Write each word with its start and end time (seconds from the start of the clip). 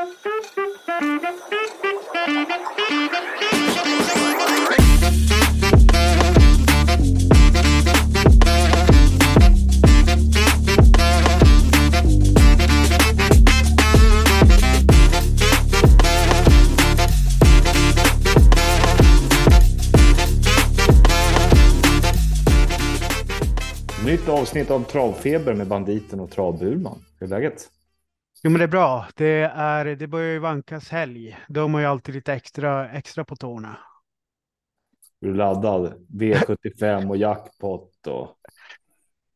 Nytt 0.00 0.08
avsnitt 24.28 24.70
av 24.70 24.84
Travfeber 24.84 25.54
med 25.54 25.68
Banditen 25.68 26.20
och 26.20 26.30
Travburman. 26.30 26.98
Hur 27.18 27.26
är 27.26 27.30
läget? 27.30 27.70
Jo, 28.42 28.50
men 28.50 28.58
det 28.58 28.64
är 28.64 28.68
bra. 28.68 29.06
Det, 29.14 29.42
är, 29.54 29.84
det 29.96 30.06
börjar 30.06 30.32
ju 30.32 30.38
vankas 30.38 30.88
helg. 30.88 31.38
De 31.48 31.74
har 31.74 31.80
ju 31.80 31.86
alltid 31.86 32.14
lite 32.14 32.32
extra, 32.32 32.90
extra 32.90 33.24
på 33.24 33.36
tårna. 33.36 33.78
Är 35.20 35.26
du 35.26 35.34
laddad? 35.34 36.06
V75 36.08 37.08
och 37.08 37.16
jackpot 37.16 38.06
och... 38.06 38.36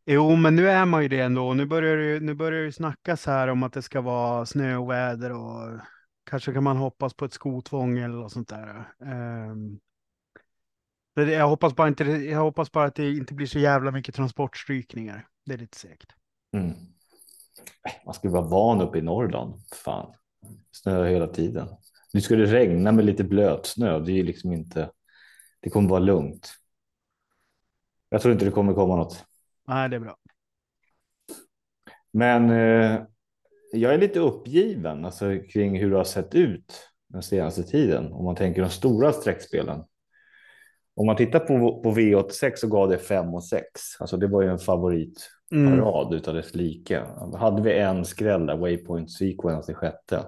Jo, 0.06 0.36
men 0.36 0.56
nu 0.56 0.68
är 0.68 0.84
man 0.84 1.02
ju 1.02 1.08
det 1.08 1.20
ändå. 1.20 1.54
Nu 1.54 1.66
börjar 1.66 1.96
det, 1.96 2.20
nu 2.20 2.34
börjar 2.34 2.64
det 2.64 2.72
snackas 2.72 3.26
här 3.26 3.48
om 3.48 3.62
att 3.62 3.72
det 3.72 3.82
ska 3.82 4.00
vara 4.00 4.46
snö 4.46 4.76
och 4.76 4.90
väder 4.90 5.32
och 5.32 5.80
kanske 6.30 6.52
kan 6.52 6.64
man 6.64 6.76
hoppas 6.76 7.14
på 7.14 7.24
ett 7.24 7.32
skotvång 7.32 7.98
eller 7.98 8.16
något 8.16 8.32
sånt 8.32 8.48
där. 8.48 8.92
Um, 8.98 9.80
jag 11.14 11.48
hoppas, 11.48 11.76
bara 11.76 11.88
inte, 11.88 12.04
jag 12.04 12.40
hoppas 12.40 12.72
bara 12.72 12.84
att 12.84 12.94
det 12.94 13.10
inte 13.10 13.34
blir 13.34 13.46
så 13.46 13.58
jävla 13.58 13.90
mycket 13.90 14.14
transportstrykningar. 14.14 15.26
Det 15.46 15.54
är 15.54 15.58
lite 15.58 15.78
segt. 15.78 16.12
Mm. 16.56 16.93
Man 18.04 18.14
ska 18.14 18.30
vara 18.30 18.48
van 18.48 18.80
uppe 18.80 18.98
i 18.98 19.02
Norrland. 19.02 19.54
Fan, 19.84 20.14
snö 20.72 21.04
hela 21.04 21.26
tiden. 21.26 21.68
Nu 22.12 22.20
ska 22.20 22.36
det 22.36 22.46
regna 22.46 22.92
med 22.92 23.04
lite 23.04 23.24
blötsnö. 23.24 23.98
Det 23.98 24.12
är 24.12 24.22
liksom 24.22 24.52
inte. 24.52 24.90
Det 25.60 25.70
kommer 25.70 25.88
vara 25.88 26.00
lugnt. 26.00 26.54
Jag 28.08 28.22
tror 28.22 28.32
inte 28.32 28.44
det 28.44 28.50
kommer 28.50 28.74
komma 28.74 28.96
något. 28.96 29.24
Nej, 29.68 29.88
det 29.88 29.96
är 29.96 30.00
bra. 30.00 30.16
Men 32.12 32.50
eh, 32.50 33.02
jag 33.72 33.94
är 33.94 33.98
lite 33.98 34.20
uppgiven 34.20 35.04
alltså, 35.04 35.38
kring 35.52 35.78
hur 35.78 35.90
det 35.90 35.96
har 35.96 36.04
sett 36.04 36.34
ut 36.34 36.88
den 37.08 37.22
senaste 37.22 37.62
tiden. 37.62 38.12
Om 38.12 38.24
man 38.24 38.36
tänker 38.36 38.62
de 38.62 38.70
stora 38.70 39.12
streckspelen. 39.12 39.84
Om 40.96 41.06
man 41.06 41.16
tittar 41.16 41.40
på, 41.40 41.82
på 41.82 41.90
V86 41.90 42.52
så 42.56 42.68
gav 42.68 42.88
det 42.88 42.98
5 42.98 43.34
och 43.34 43.44
6. 43.44 43.66
Alltså 44.00 44.16
det 44.16 44.26
var 44.26 44.42
ju 44.42 44.48
en 44.48 44.58
favoritparad 44.58 45.33
mm. 45.52 46.12
utav 46.12 46.34
dess 46.34 46.54
like. 46.54 47.02
Hade 47.38 47.62
vi 47.62 47.78
en 47.78 48.04
skräll 48.04 48.46
där, 48.46 48.56
Waypoint 48.56 49.10
Sequence 49.10 49.72
i 49.72 49.74
sjätte. 49.74 50.24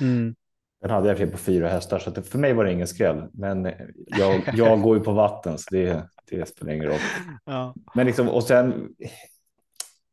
Mm. 0.00 0.34
Den 0.80 0.90
hade 0.90 1.08
jag 1.08 1.32
på 1.32 1.38
fyra 1.38 1.68
hästar, 1.68 1.98
så 1.98 2.22
för 2.22 2.38
mig 2.38 2.52
var 2.52 2.64
det 2.64 2.72
ingen 2.72 2.86
skräll. 2.86 3.28
Men 3.32 3.64
jag, 4.06 4.42
jag 4.54 4.82
går 4.82 4.96
ju 4.96 5.04
på 5.04 5.12
vatten, 5.12 5.58
så 5.58 5.74
det, 5.74 6.08
det 6.30 6.48
spelar 6.48 6.72
ingen 6.72 6.86
roll. 6.86 6.98
Ja. 7.44 7.74
Men 7.94 8.06
liksom, 8.06 8.28
och 8.28 8.42
sen 8.42 8.94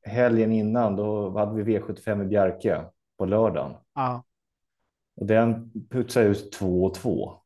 helgen 0.06 0.52
innan, 0.52 0.96
då 0.96 1.38
hade 1.38 1.64
vi 1.64 1.80
V75 1.80 2.24
i 2.24 2.26
Bjerke 2.26 2.86
på 3.18 3.26
lördagen. 3.26 3.72
Ja. 3.96 4.24
Och 5.16 5.26
den 5.26 5.72
putsade 5.90 6.26
ut 6.26 6.52
2 6.52 6.84
och 6.84 6.94
2 6.94 7.42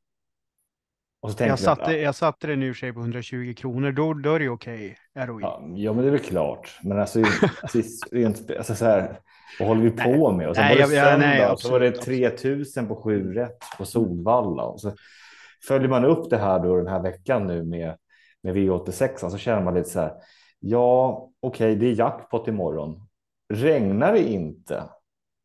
jag, 1.21 1.59
satte, 1.59 1.91
jag, 1.91 2.01
jag 2.01 2.15
satte 2.15 2.47
den 2.47 2.63
i 2.63 2.71
och 2.71 2.75
för 2.75 2.79
sig 2.79 2.93
på 2.93 2.99
120 2.99 3.53
kronor, 3.57 3.91
då, 3.91 4.13
då 4.13 4.33
är 4.33 4.39
det 4.39 4.49
okej. 4.49 4.97
Okay, 5.15 5.41
ja, 5.41 5.61
ja, 5.75 5.93
men 5.93 6.03
det 6.03 6.09
är 6.09 6.11
väl 6.11 6.19
klart. 6.19 6.79
Men 6.83 6.99
alltså, 6.99 7.19
rent, 8.11 8.51
alltså 8.57 8.75
så 8.75 8.85
här, 8.85 9.19
vad 9.59 9.67
håller 9.67 9.81
vi 9.81 9.91
på 9.91 10.31
med? 10.31 10.49
Och 10.49 10.55
så 10.55 10.61
nej, 10.61 10.81
var 10.81 10.87
det 10.87 10.95
jag, 10.95 11.05
söndag, 11.05 11.27
nej, 11.27 11.43
absolut, 11.43 11.59
så 11.59 11.71
var 11.71 11.79
det 11.79 11.91
3000 11.91 12.87
på 12.87 12.95
sju 12.95 13.33
rätt 13.33 13.57
på 13.77 13.85
Solvalla. 13.85 14.63
Och 14.63 14.81
så 14.81 14.93
följer 15.67 15.89
man 15.89 16.05
upp 16.05 16.29
det 16.29 16.37
här 16.37 16.59
då 16.59 16.77
den 16.77 16.87
här 16.87 17.01
veckan 17.01 17.47
nu 17.47 17.63
med, 17.63 17.97
med 18.43 18.55
V86 18.55 19.29
så 19.29 19.37
känner 19.37 19.63
man 19.63 19.73
lite 19.73 19.89
så 19.89 19.99
här. 19.99 20.13
Ja, 20.59 21.29
okej, 21.39 21.71
okay, 21.71 21.75
det 21.75 21.91
är 21.91 21.99
jackpot 21.99 22.47
imorgon. 22.47 23.07
Regnar 23.53 24.13
det 24.13 24.29
inte 24.29 24.83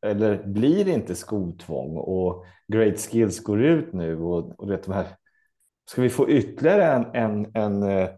eller 0.06 0.42
blir 0.46 0.84
det 0.84 0.90
inte 0.90 1.14
skotvång 1.14 1.96
och 1.96 2.44
Great 2.72 3.00
Skills 3.00 3.42
går 3.42 3.62
ut 3.62 3.92
nu 3.92 4.20
och, 4.20 4.60
och 4.60 4.70
vet, 4.70 4.84
de 4.84 4.92
här 4.92 5.06
Ska 5.92 6.02
vi 6.02 6.10
få 6.10 6.30
ytterligare 6.30 6.84
en, 6.84 7.06
en, 7.12 7.50
en 7.54 7.82
eh, 7.82 8.08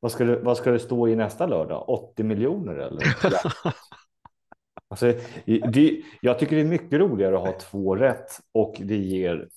vad, 0.00 0.12
ska 0.12 0.24
det, 0.24 0.36
vad 0.36 0.56
ska 0.56 0.70
det 0.70 0.78
stå 0.78 1.08
i 1.08 1.16
nästa 1.16 1.46
lördag? 1.46 1.88
80 1.88 2.22
miljoner 2.22 2.74
eller? 2.74 3.02
alltså, 4.88 5.12
det, 5.72 6.02
jag 6.20 6.38
tycker 6.38 6.56
det 6.56 6.62
är 6.62 6.66
mycket 6.66 7.00
roligare 7.00 7.36
att 7.36 7.46
ha 7.46 7.52
två 7.52 7.96
rätt 7.96 8.40
och 8.52 8.76
det 8.84 8.96
ger 8.96 9.48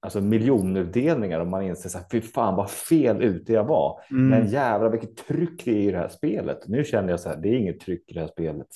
alltså 0.00 0.20
miljonutdelningar 0.20 1.40
om 1.40 1.50
man 1.50 1.62
inser 1.62 1.98
här, 1.98 2.06
fy 2.10 2.20
fan 2.20 2.56
vad 2.56 2.70
fel 2.70 3.22
ute 3.22 3.52
jag 3.52 3.64
var. 3.64 4.00
Mm. 4.10 4.28
Men 4.28 4.48
jävlar 4.48 4.90
vilket 4.90 5.16
tryck 5.16 5.64
det 5.64 5.70
är 5.70 5.88
i 5.88 5.90
det 5.90 5.98
här 5.98 6.08
spelet. 6.08 6.68
Nu 6.68 6.84
känner 6.84 7.10
jag 7.10 7.20
så 7.20 7.28
här, 7.28 7.36
det 7.36 7.48
är 7.48 7.54
inget 7.54 7.80
tryck 7.80 8.10
i 8.10 8.14
det 8.14 8.20
här 8.20 8.28
spelet. 8.28 8.68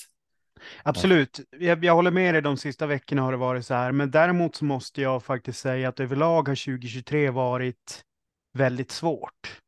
Absolut, 0.83 1.39
jag, 1.59 1.85
jag, 1.85 1.95
håller 1.95 2.11
med 2.11 2.35
dig. 2.35 2.41
De 2.41 2.57
sista 2.57 2.87
veckorna 2.87 3.21
har 3.21 3.31
det 3.31 3.37
varit 3.37 3.65
så 3.65 3.73
här, 3.73 3.91
men 3.91 4.11
däremot 4.11 4.55
så 4.55 4.65
måste 4.65 5.01
jag 5.01 5.23
faktiskt 5.23 5.59
säga 5.59 5.89
att 5.89 5.99
överlag 5.99 6.47
har 6.47 6.55
2023 6.55 7.29
varit 7.29 8.03
väldigt 8.53 8.91
svårt. 8.91 9.61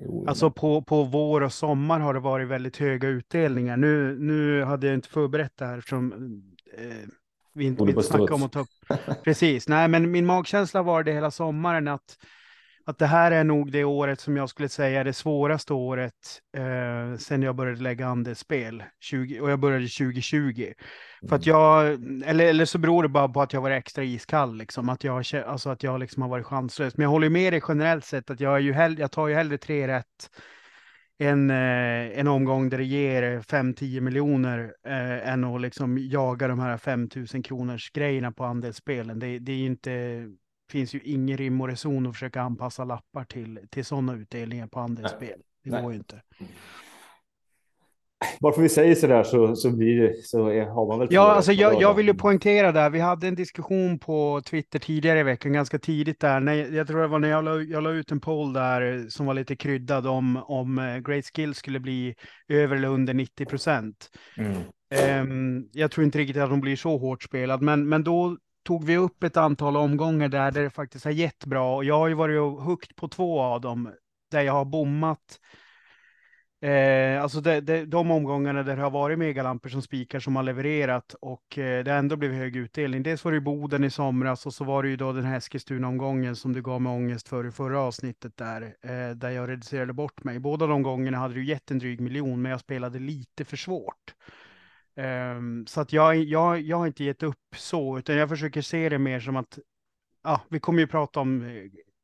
Jo, 0.00 0.24
alltså 0.28 0.50
på, 0.50 0.82
på 0.82 1.04
vår 1.04 1.40
och 1.40 1.52
sommar 1.52 2.00
har 2.00 2.14
det 2.14 2.20
varit 2.20 2.48
väldigt 2.48 2.76
höga 2.76 3.08
utdelningar. 3.08 3.76
Nu, 3.76 4.18
nu 4.18 4.62
hade 4.62 4.86
jag 4.86 4.94
inte 4.94 5.08
förberett 5.08 5.56
det 5.56 5.66
här 5.66 5.78
eftersom 5.78 6.12
eh, 6.78 7.08
vi 7.54 7.64
inte, 7.64 7.84
vill 7.84 8.02
snacka 8.02 8.34
om 8.34 8.42
att 8.42 8.52
ta 8.52 8.60
upp. 8.60 8.68
Precis, 9.24 9.68
nej, 9.68 9.88
men 9.88 10.10
min 10.10 10.26
magkänsla 10.26 10.82
var 10.82 11.02
det 11.02 11.12
hela 11.12 11.30
sommaren 11.30 11.88
att 11.88 12.18
att 12.84 12.98
det 12.98 13.06
här 13.06 13.30
är 13.30 13.44
nog 13.44 13.72
det 13.72 13.84
året 13.84 14.20
som 14.20 14.36
jag 14.36 14.48
skulle 14.48 14.68
säga 14.68 15.00
är 15.00 15.04
det 15.04 15.12
svåraste 15.12 15.72
året 15.72 16.14
eh, 16.56 17.18
sen 17.18 17.42
jag 17.42 17.56
började 17.56 17.82
lägga 17.82 18.06
andelsspel. 18.06 18.84
20, 19.00 19.40
och 19.40 19.50
jag 19.50 19.60
började 19.60 19.88
2020. 19.88 20.62
Mm. 20.62 20.74
För 21.28 21.36
att 21.36 21.46
mm. 21.46 21.56
jag, 21.56 21.92
eller, 22.28 22.44
eller 22.44 22.64
så 22.64 22.78
beror 22.78 23.02
det 23.02 23.08
bara 23.08 23.28
på 23.28 23.42
att 23.42 23.52
jag 23.52 23.60
var 23.60 23.70
extra 23.70 24.04
iskall, 24.04 24.56
liksom, 24.56 24.88
att 24.88 25.04
jag, 25.04 25.24
alltså 25.46 25.70
att 25.70 25.82
jag 25.82 26.00
liksom 26.00 26.22
har 26.22 26.28
varit 26.28 26.46
chanslös. 26.46 26.96
Men 26.96 27.02
jag 27.02 27.10
håller 27.10 27.30
med 27.30 27.52
dig 27.52 27.62
generellt 27.68 28.04
sett 28.04 28.30
att 28.30 28.40
jag, 28.40 28.54
är 28.54 28.60
ju 28.60 28.72
hell, 28.72 28.98
jag 28.98 29.10
tar 29.10 29.28
ju 29.28 29.34
hellre 29.34 29.58
tre 29.58 29.88
rätt 29.88 30.28
en, 31.22 31.50
eh, 31.50 32.18
en 32.18 32.28
omgång 32.28 32.68
där 32.68 32.78
det 32.78 32.84
ger 32.84 33.40
5-10 33.40 34.00
miljoner 34.00 34.74
eh, 34.86 35.28
än 35.28 35.44
att 35.44 35.60
liksom 35.60 35.98
jaga 35.98 36.48
de 36.48 36.58
här 36.58 36.76
5000 36.76 37.42
kronors 37.42 37.90
grejerna 37.90 38.32
på 38.32 38.44
andelsspelen. 38.44 39.18
Det, 39.18 39.38
det 39.38 39.52
är 39.52 39.56
ju 39.56 39.66
inte 39.66 40.26
finns 40.72 40.94
ju 40.94 41.00
ingen 41.04 41.36
rim 41.36 41.60
och 41.60 41.68
reson 41.68 42.06
att 42.06 42.12
försöka 42.12 42.42
anpassa 42.42 42.84
lappar 42.84 43.24
till, 43.24 43.60
till 43.70 43.84
sådana 43.84 44.14
utdelningar 44.14 44.66
på 44.66 44.80
andelsspel. 44.80 45.38
Det 45.64 45.70
Nej. 45.70 45.82
går 45.82 45.92
ju 45.92 45.98
inte. 45.98 46.22
Bara 48.40 48.52
för 48.52 48.62
vi 48.62 48.68
säger 48.68 48.94
så 48.94 49.06
där 49.06 49.24
så, 49.24 49.56
så, 49.56 49.70
blir 49.70 50.00
det, 50.02 50.22
så 50.22 50.48
är, 50.48 50.66
har 50.66 50.86
man 50.86 50.98
väl... 50.98 51.08
Ja, 51.10 51.32
alltså 51.32 51.52
jag, 51.52 51.82
jag 51.82 51.94
vill 51.94 52.06
ju 52.06 52.14
poängtera 52.14 52.72
där. 52.72 52.90
Vi 52.90 53.00
hade 53.00 53.28
en 53.28 53.34
diskussion 53.34 53.98
på 53.98 54.42
Twitter 54.44 54.78
tidigare 54.78 55.20
i 55.20 55.22
veckan, 55.22 55.52
ganska 55.52 55.78
tidigt 55.78 56.20
där. 56.20 56.40
När, 56.40 56.54
jag 56.54 56.86
tror 56.86 57.00
det 57.00 57.06
var 57.06 57.18
när 57.18 57.28
jag 57.28 57.44
la, 57.44 57.60
jag 57.60 57.82
la 57.82 57.90
ut 57.90 58.12
en 58.12 58.20
poll 58.20 58.52
där 58.52 59.06
som 59.08 59.26
var 59.26 59.34
lite 59.34 59.56
kryddad 59.56 60.06
om, 60.06 60.36
om 60.36 60.78
eh, 60.78 60.98
Great 60.98 61.24
Skill 61.34 61.54
skulle 61.54 61.80
bli 61.80 62.14
över 62.48 62.76
eller 62.76 62.88
under 62.88 63.14
90 63.14 63.46
procent. 63.46 64.10
Mm. 64.36 64.56
Um, 64.92 65.68
jag 65.72 65.90
tror 65.90 66.04
inte 66.04 66.18
riktigt 66.18 66.42
att 66.42 66.50
de 66.50 66.60
blir 66.60 66.76
så 66.76 66.98
hårt 66.98 67.22
spelad, 67.22 67.62
men, 67.62 67.88
men 67.88 68.04
då 68.04 68.36
tog 68.62 68.84
vi 68.84 68.96
upp 68.96 69.22
ett 69.22 69.36
antal 69.36 69.76
omgångar 69.76 70.28
där, 70.28 70.50
där 70.50 70.62
det 70.62 70.70
faktiskt 70.70 71.04
har 71.04 71.12
gett 71.12 71.44
bra. 71.44 71.76
Och 71.76 71.84
jag 71.84 71.98
har 71.98 72.08
ju 72.08 72.14
varit 72.14 72.60
högt 72.60 72.96
på 72.96 73.08
två 73.08 73.40
av 73.40 73.60
dem 73.60 73.92
där 74.30 74.42
jag 74.42 74.52
har 74.52 74.64
bommat. 74.64 75.38
Eh, 76.62 77.22
alltså 77.22 77.40
de, 77.40 77.60
de, 77.60 77.84
de 77.84 78.10
omgångarna 78.10 78.62
där 78.62 78.76
det 78.76 78.82
har 78.82 78.90
varit 78.90 79.18
megalamper 79.18 79.68
som 79.68 79.82
spikar 79.82 80.20
som 80.20 80.36
har 80.36 80.42
levererat 80.42 81.14
och 81.20 81.58
eh, 81.58 81.84
det 81.84 81.92
ändå 81.92 82.16
blivit 82.16 82.38
hög 82.38 82.56
utdelning. 82.56 83.02
Dels 83.02 83.24
var 83.24 83.32
det 83.32 83.40
Boden 83.40 83.84
i 83.84 83.90
somras 83.90 84.46
och 84.46 84.54
så 84.54 84.64
var 84.64 84.82
det 84.82 84.88
ju 84.88 84.96
då 84.96 85.12
den 85.12 85.24
här 85.24 85.36
Eskilstuna-omgången 85.36 86.36
som 86.36 86.52
du 86.52 86.62
gav 86.62 86.82
mig 86.82 86.92
ångest 86.92 87.28
för 87.28 87.46
i 87.46 87.50
förra 87.50 87.80
avsnittet 87.80 88.36
där, 88.36 88.62
eh, 88.62 89.16
där 89.16 89.30
jag 89.30 89.48
reducerade 89.48 89.92
bort 89.92 90.24
mig. 90.24 90.38
Båda 90.38 90.66
de 90.66 90.82
gångerna 90.82 91.18
hade 91.18 91.34
du 91.34 91.44
gett 91.44 91.70
en 91.70 91.78
dryg 91.78 92.00
miljon, 92.00 92.42
men 92.42 92.50
jag 92.50 92.60
spelade 92.60 92.98
lite 92.98 93.44
för 93.44 93.56
svårt. 93.56 94.14
Um, 94.96 95.66
så 95.66 95.80
att 95.80 95.92
jag, 95.92 96.16
jag, 96.16 96.60
jag 96.60 96.76
har 96.76 96.86
inte 96.86 97.04
gett 97.04 97.22
upp 97.22 97.56
så, 97.56 97.98
utan 97.98 98.16
jag 98.16 98.28
försöker 98.28 98.62
se 98.62 98.88
det 98.88 98.98
mer 98.98 99.20
som 99.20 99.36
att, 99.36 99.58
ja, 100.24 100.40
vi 100.48 100.60
kommer 100.60 100.80
ju 100.80 100.86
prata 100.86 101.20
om 101.20 101.42
eh, 101.42 101.62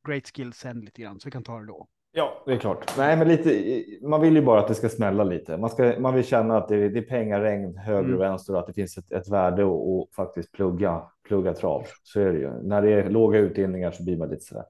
great 0.09 0.37
skills 0.37 0.57
sen 0.57 0.81
lite 0.81 1.03
grann, 1.03 1.21
så 1.21 1.27
vi 1.27 1.31
kan 1.31 1.43
ta 1.43 1.59
det 1.59 1.67
då. 1.67 1.89
Ja, 2.13 2.43
det 2.47 2.53
är 2.53 2.59
klart. 2.59 2.95
Nej, 2.99 3.17
men 3.17 3.29
lite, 3.29 3.85
man 4.03 4.21
vill 4.21 4.37
ju 4.37 4.43
bara 4.43 4.61
att 4.61 4.69
det 4.69 4.75
ska 4.75 4.89
smälla 4.89 5.25
lite. 5.25 5.57
Man, 5.57 5.71
ska, 5.71 5.95
man 5.99 6.15
vill 6.15 6.25
känna 6.25 6.57
att 6.57 6.69
det, 6.69 6.89
det 6.89 6.99
är 6.99 7.03
pengaregn 7.03 7.77
höger 7.77 8.01
mm. 8.01 8.15
och 8.15 8.21
vänster 8.21 8.53
och 8.53 8.61
att 8.61 8.67
det 8.67 8.73
finns 8.73 8.99
ett, 8.99 9.13
ett 9.13 9.29
värde 9.29 9.65
och, 9.65 10.09
faktiskt 10.17 10.53
plugga, 10.53 11.03
plugga 11.29 11.55
trav. 11.55 11.87
Så 12.03 12.21
är 12.21 12.33
det 12.33 12.39
ju. 12.39 12.63
När 12.63 12.83
det 12.83 12.93
är 12.93 13.11
låga 13.11 13.39
utdelningar 13.39 13.91
så 13.91 14.05
blir 14.05 14.17
man 14.17 14.29
lite 14.29 14.45
sådär. 14.45 14.65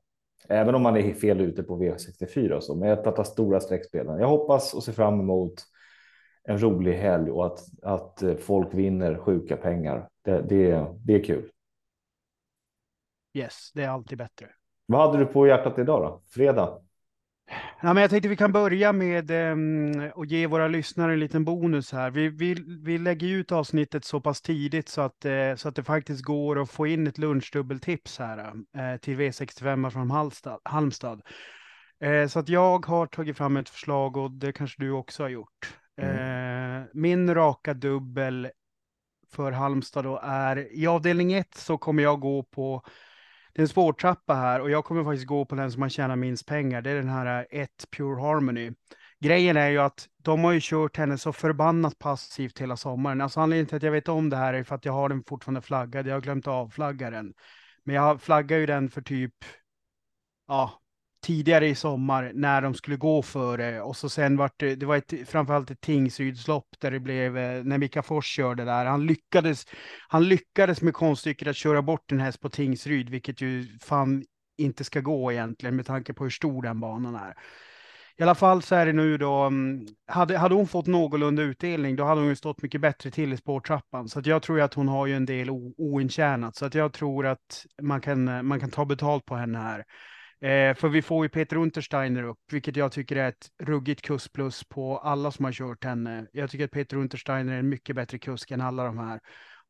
Även 0.49 0.75
om 0.75 0.83
man 0.83 0.97
är 0.97 1.13
fel 1.13 1.41
ute 1.41 1.63
på 1.63 1.79
V64 1.79 2.51
och 2.51 2.65
så, 2.65 2.75
men 2.75 2.89
ett 2.89 3.07
av 3.07 3.15
de 3.15 3.25
stora 3.25 3.61
streckspelen. 3.61 4.21
Jag 4.21 4.29
hoppas 4.29 4.75
och 4.75 4.83
ser 4.83 4.93
fram 4.93 5.21
emot 5.21 5.55
en 6.49 6.63
rolig 6.63 6.95
helg 6.95 7.31
och 7.31 7.47
att, 7.47 7.61
att 7.83 8.23
folk 8.41 8.75
vinner 8.75 9.19
sjuka 9.19 9.57
pengar. 9.57 10.09
Det, 10.25 10.43
det, 10.43 10.87
det 11.05 11.15
är 11.15 11.25
kul. 11.25 11.51
Yes, 13.35 13.71
det 13.75 13.83
är 13.83 13.89
alltid 13.89 14.19
bättre. 14.19 14.47
Vad 14.87 15.01
hade 15.01 15.19
du 15.19 15.27
på 15.27 15.47
hjärtat 15.47 15.79
idag 15.79 16.03
då? 16.03 16.23
Fredag? 16.29 16.79
Ja, 17.83 17.95
men 17.95 17.97
jag 17.97 18.11
tänkte 18.11 18.29
vi 18.29 18.37
kan 18.37 18.53
börja 18.53 18.93
med 18.93 19.31
um, 19.31 20.11
att 20.17 20.31
ge 20.31 20.47
våra 20.47 20.69
lyssnare 20.69 21.13
en 21.13 21.21
liten 21.21 21.45
bonus 21.45 21.93
här. 21.93 22.11
Vi, 22.11 22.29
vi, 22.29 22.55
vi 22.85 22.99
lägger 22.99 23.29
ut 23.29 23.53
avsnittet 23.53 24.05
så 24.05 24.21
pass 24.21 24.43
tidigt 24.43 24.89
så 24.89 25.01
att, 25.01 25.25
uh, 25.27 25.55
så 25.57 25.69
att 25.69 25.77
det 25.77 25.85
faktiskt 25.85 26.25
går 26.25 26.63
att 26.63 26.71
få 26.71 26.87
in 26.87 27.07
ett 27.07 27.19
lunchdubbeltips 27.19 28.19
här 28.19 28.39
uh, 28.39 28.97
till 29.01 29.21
V65 29.21 29.91
från 29.91 30.11
Halmstad. 30.11 30.61
Halmstad. 30.65 31.23
Uh, 32.05 32.27
så 32.27 32.39
att 32.39 32.49
jag 32.49 32.87
har 32.87 33.07
tagit 33.07 33.37
fram 33.37 33.57
ett 33.57 33.69
förslag 33.69 34.17
och 34.17 34.31
det 34.31 34.53
kanske 34.53 34.83
du 34.83 34.91
också 34.91 35.23
har 35.23 35.31
gjort. 35.31 35.79
Mm. 35.99 36.83
Eh, 36.83 36.87
min 36.93 37.35
raka 37.35 37.75
dubbel 37.75 38.51
för 39.31 39.53
Halmstad 39.53 40.05
då 40.05 40.21
är 40.23 40.73
i 40.73 40.87
avdelning 40.87 41.33
1 41.33 41.55
så 41.55 41.79
kommer 41.79 42.03
jag 42.03 42.21
gå 42.21 42.43
på 42.43 42.83
det 43.53 43.61
är 43.61 43.63
en 43.63 43.69
spårtrappa 43.69 44.35
här 44.35 44.61
och 44.61 44.71
jag 44.71 44.85
kommer 44.85 45.05
faktiskt 45.05 45.27
gå 45.27 45.45
på 45.45 45.55
den 45.55 45.73
som 45.73 45.83
har 45.83 45.89
tjänat 45.89 46.19
minst 46.19 46.47
pengar. 46.47 46.83
Det 46.83 46.91
är 46.91 46.95
den 46.95 47.09
här 47.09 47.47
eh, 47.51 47.61
1 47.63 47.71
Pure 47.97 48.21
Harmony. 48.23 48.73
Grejen 49.21 49.57
är 49.57 49.69
ju 49.69 49.79
att 49.79 50.09
de 50.23 50.45
har 50.45 50.53
ju 50.53 50.61
kört 50.63 50.97
henne 50.97 51.19
så 51.19 51.33
förbannat 51.33 51.99
passivt 51.99 52.59
hela 52.59 52.77
sommaren. 52.77 53.21
Alltså 53.21 53.41
anledningen 53.41 53.67
till 53.67 53.77
att 53.77 53.83
jag 53.83 53.93
vet 53.93 54.09
om 54.09 54.31
det 54.31 54.37
här 54.37 54.55
är 54.55 54.63
för 54.63 54.75
att 54.75 54.85
jag 54.85 54.93
har 54.93 55.09
den 55.09 55.25
fortfarande 55.25 55.61
flaggad. 55.61 56.07
Jag 56.07 56.15
har 56.15 56.21
glömt 56.21 56.47
avflagga 56.47 57.11
den. 57.11 57.35
Men 57.85 57.95
jag 57.95 58.23
flaggar 58.23 58.59
ju 58.59 58.67
den 58.67 58.91
för 58.91 59.03
typ, 59.03 59.35
ja, 60.49 60.81
tidigare 61.29 61.69
i 61.69 61.75
sommar 61.75 62.33
när 62.35 62.63
de 62.63 62.75
skulle 62.75 62.97
gå 62.97 63.23
före. 63.23 63.81
Och 63.83 63.97
så 63.97 64.09
sen 64.09 64.37
vart 64.37 64.61
det, 64.61 64.75
det 64.75 64.87
var 64.87 64.97
ett, 64.97 65.15
framförallt 65.27 65.71
ett 65.71 65.81
Tingsrydslopp 65.81 66.69
där 66.79 66.91
det 66.91 67.01
blev, 67.01 67.39
eh, 67.39 67.65
när 67.65 67.79
Mika 67.79 68.03
Fors 68.03 68.27
körde 68.27 68.65
där, 68.65 68.85
han 68.85 69.07
lyckades, 69.07 69.65
han 70.09 70.29
lyckades 70.29 70.83
med 70.83 70.95
konststycket 70.95 71.49
att 71.49 71.57
köra 71.57 71.83
bort 71.83 72.13
en 72.13 72.21
häst 72.21 72.41
på 72.41 72.51
Tingsryd, 72.51 73.11
vilket 73.11 73.41
ju 73.41 73.67
fan 73.83 74.25
inte 74.59 74.85
ska 74.85 75.01
gå 75.01 75.33
egentligen 75.33 75.77
med 75.77 75.87
tanke 75.87 76.15
på 76.15 76.25
hur 76.25 76.31
stor 76.31 76.63
den 76.63 76.81
banan 76.81 77.15
är. 77.15 77.35
I 78.17 78.23
alla 78.23 78.35
fall 78.35 78.63
så 78.63 78.75
är 78.75 78.87
det 78.87 78.93
nu 78.93 79.19
då, 79.19 79.35
mm, 79.35 79.87
hade, 80.07 80.39
hade 80.39 80.55
hon 80.55 80.69
fått 80.69 80.87
någorlunda 80.87 81.43
utdelning, 81.43 81.97
då 81.97 82.05
hade 82.05 82.21
hon 82.21 82.29
ju 82.29 82.37
stått 82.37 82.63
mycket 82.63 82.81
bättre 82.81 83.11
till 83.11 83.33
i 83.33 83.37
spårtrappan. 83.37 84.09
Så 84.09 84.19
att 84.19 84.27
jag 84.27 84.43
tror 84.43 84.61
att 84.61 84.75
hon 84.75 84.89
har 84.89 85.07
ju 85.07 85.17
en 85.17 85.27
del 85.27 85.51
ointjänat, 85.77 86.57
så 86.57 86.67
att 86.67 86.75
jag 86.75 86.93
tror 86.93 87.27
att 87.27 87.67
man 87.83 88.01
kan, 88.01 88.29
eh, 88.29 88.43
man 88.43 88.61
kan 88.61 88.71
ta 88.71 88.85
betalt 88.85 89.25
på 89.25 89.37
henne 89.37 89.59
här. 89.59 89.85
Eh, 90.41 90.75
för 90.75 90.89
vi 90.89 91.03
får 91.03 91.25
ju 91.25 91.29
Peter 91.29 91.57
Untersteiner 91.57 92.23
upp, 92.23 92.39
vilket 92.53 92.77
jag 92.77 92.93
tycker 92.93 93.17
är 93.17 93.29
ett 93.29 93.49
ruggigt 93.63 94.03
kuskplus 94.03 94.65
på 94.65 94.99
alla 94.99 95.31
som 95.31 95.45
har 95.45 95.53
kört 95.53 95.85
henne. 95.85 96.27
Jag 96.33 96.51
tycker 96.51 96.65
att 96.65 96.71
Peter 96.71 96.97
Untersteiner 96.97 97.55
är 97.55 97.59
en 97.59 97.69
mycket 97.69 97.97
bättre 97.97 98.19
kusk 98.19 98.51
än 98.51 98.61
alla 98.61 98.85
de 98.85 98.99
här. 98.99 99.21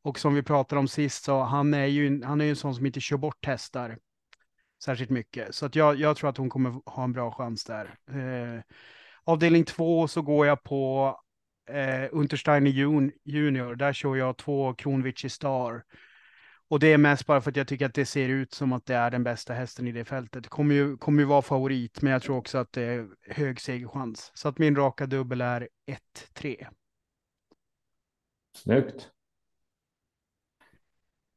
Och 0.03 0.19
som 0.19 0.35
vi 0.35 0.43
pratade 0.43 0.79
om 0.79 0.89
sist, 0.89 1.25
så 1.25 1.43
han 1.43 1.75
är 1.75 1.87
ju 1.87 2.25
han 2.25 2.41
är 2.41 2.45
ju 2.45 2.51
en 2.51 2.57
sån 2.57 2.75
som 2.75 2.87
inte 2.87 3.01
kör 3.01 3.17
bort 3.17 3.47
hästar 3.47 3.99
särskilt 4.85 5.11
mycket. 5.11 5.55
Så 5.55 5.67
att 5.67 5.77
jag, 5.77 5.97
jag 5.97 6.17
tror 6.17 6.31
att 6.31 6.37
hon 6.37 6.51
kommer 6.51 6.91
ha 6.91 7.05
en 7.05 7.13
bra 7.13 7.33
chans 7.33 7.65
där. 7.65 7.95
Eh, 8.11 8.63
avdelning 9.25 9.65
två 9.65 10.09
så 10.09 10.23
går 10.23 10.47
jag 10.47 10.63
på 10.63 11.15
eh, 11.71 12.09
Untersteiner 12.13 12.71
junior. 13.25 13.75
Där 13.75 13.93
kör 13.93 14.17
jag 14.17 14.37
två 14.37 14.75
Kronwitch 14.75 15.25
Star. 15.25 15.83
Och 16.71 16.81
det 16.81 16.93
är 16.93 16.99
mest 16.99 17.27
bara 17.27 17.41
för 17.41 17.51
att 17.51 17.57
jag 17.57 17.69
tycker 17.69 17.87
att 17.87 17.95
det 17.95 18.07
ser 18.07 18.29
ut 18.29 18.55
som 18.55 18.73
att 18.73 18.87
det 18.87 18.95
är 18.95 19.11
den 19.11 19.25
bästa 19.25 19.53
hästen 19.53 19.89
i 19.89 19.93
det 19.93 20.05
fältet. 20.05 20.43
Det 20.43 20.49
kommer 20.49 20.75
ju, 20.75 20.97
kommer 20.97 21.23
ju 21.23 21.27
vara 21.27 21.43
favorit, 21.43 22.03
men 22.03 22.13
jag 22.13 22.23
tror 22.23 22.37
också 22.37 22.59
att 22.59 22.73
det 22.73 22.83
är 22.83 23.09
hög 23.29 23.61
segerchans. 23.61 24.31
Så 24.35 24.49
att 24.49 24.59
min 24.59 24.77
raka 24.77 25.07
dubbel 25.07 25.41
är 25.41 25.69
1-3. 26.35 26.67
Snyggt. 28.57 29.11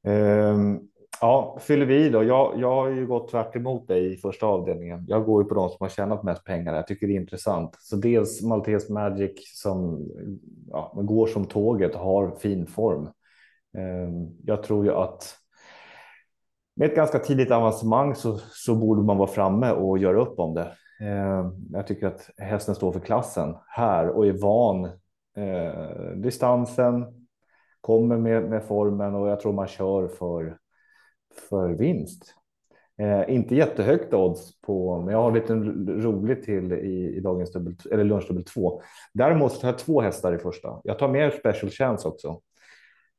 Um, 0.03 0.89
ja, 1.21 1.57
fyller 1.61 1.85
vi 1.85 2.09
då. 2.09 2.23
Jag, 2.23 2.59
jag 2.59 2.75
har 2.75 2.89
ju 2.89 3.07
gått 3.07 3.31
tvärt 3.31 3.55
emot 3.55 3.87
dig 3.87 4.13
i 4.13 4.17
första 4.17 4.45
avdelningen. 4.45 5.05
Jag 5.07 5.25
går 5.25 5.43
ju 5.43 5.49
på 5.49 5.55
de 5.55 5.69
som 5.69 5.77
har 5.79 5.89
tjänat 5.89 6.23
mest 6.23 6.43
pengar. 6.43 6.75
Jag 6.75 6.87
tycker 6.87 7.07
det 7.07 7.13
är 7.13 7.21
intressant. 7.21 7.75
Så 7.79 7.95
dels 7.95 8.41
Maltes 8.41 8.89
Magic 8.89 9.61
som 9.61 10.07
ja, 10.69 10.93
går 10.95 11.27
som 11.27 11.45
tåget 11.45 11.95
och 11.95 12.01
har 12.01 12.31
fin 12.31 12.67
form. 12.67 13.09
Ehm, 13.77 14.27
jag 14.45 14.63
tror 14.63 14.85
ju 14.85 14.93
att 14.93 15.37
med 16.75 16.89
ett 16.89 16.95
ganska 16.95 17.19
tidigt 17.19 17.51
avancemang 17.51 18.15
så, 18.15 18.37
så 18.37 18.75
borde 18.75 19.01
man 19.01 19.17
vara 19.17 19.29
framme 19.29 19.71
och 19.71 19.97
göra 19.97 20.21
upp 20.21 20.39
om 20.39 20.53
det. 20.53 20.71
Ehm, 21.01 21.51
jag 21.71 21.87
tycker 21.87 22.07
att 22.07 22.29
hästen 22.37 22.75
står 22.75 22.91
för 22.91 22.99
klassen 22.99 23.55
här 23.67 24.09
och 24.09 24.27
är 24.27 24.33
van 24.33 24.85
eh, 25.37 26.15
distansen, 26.15 27.05
kommer 27.81 28.17
med, 28.17 28.49
med 28.49 28.63
formen 28.63 29.15
och 29.15 29.27
jag 29.27 29.39
tror 29.39 29.53
man 29.53 29.67
kör 29.67 30.07
för, 30.07 30.57
för 31.49 31.69
vinst. 31.69 32.35
Eh, 33.01 33.35
inte 33.35 33.55
jättehögt 33.55 34.13
odds 34.13 34.61
på, 34.61 35.01
men 35.01 35.13
jag 35.13 35.21
har 35.21 35.31
lite 35.31 35.53
roligt 35.53 36.43
till 36.43 36.73
i, 36.73 37.15
i 37.17 37.19
dagens 37.19 37.51
dubbel, 37.51 37.75
eller 37.91 38.03
lunchdubbel 38.03 38.43
två. 38.43 38.81
Däremot 39.13 39.61
tar 39.61 39.67
jag 39.67 39.77
två 39.77 40.01
hästar 40.01 40.33
i 40.33 40.37
första. 40.37 40.81
Jag 40.83 40.99
tar 40.99 41.07
med 41.07 41.33
special 41.33 41.71
chance 41.71 42.07
också. 42.07 42.41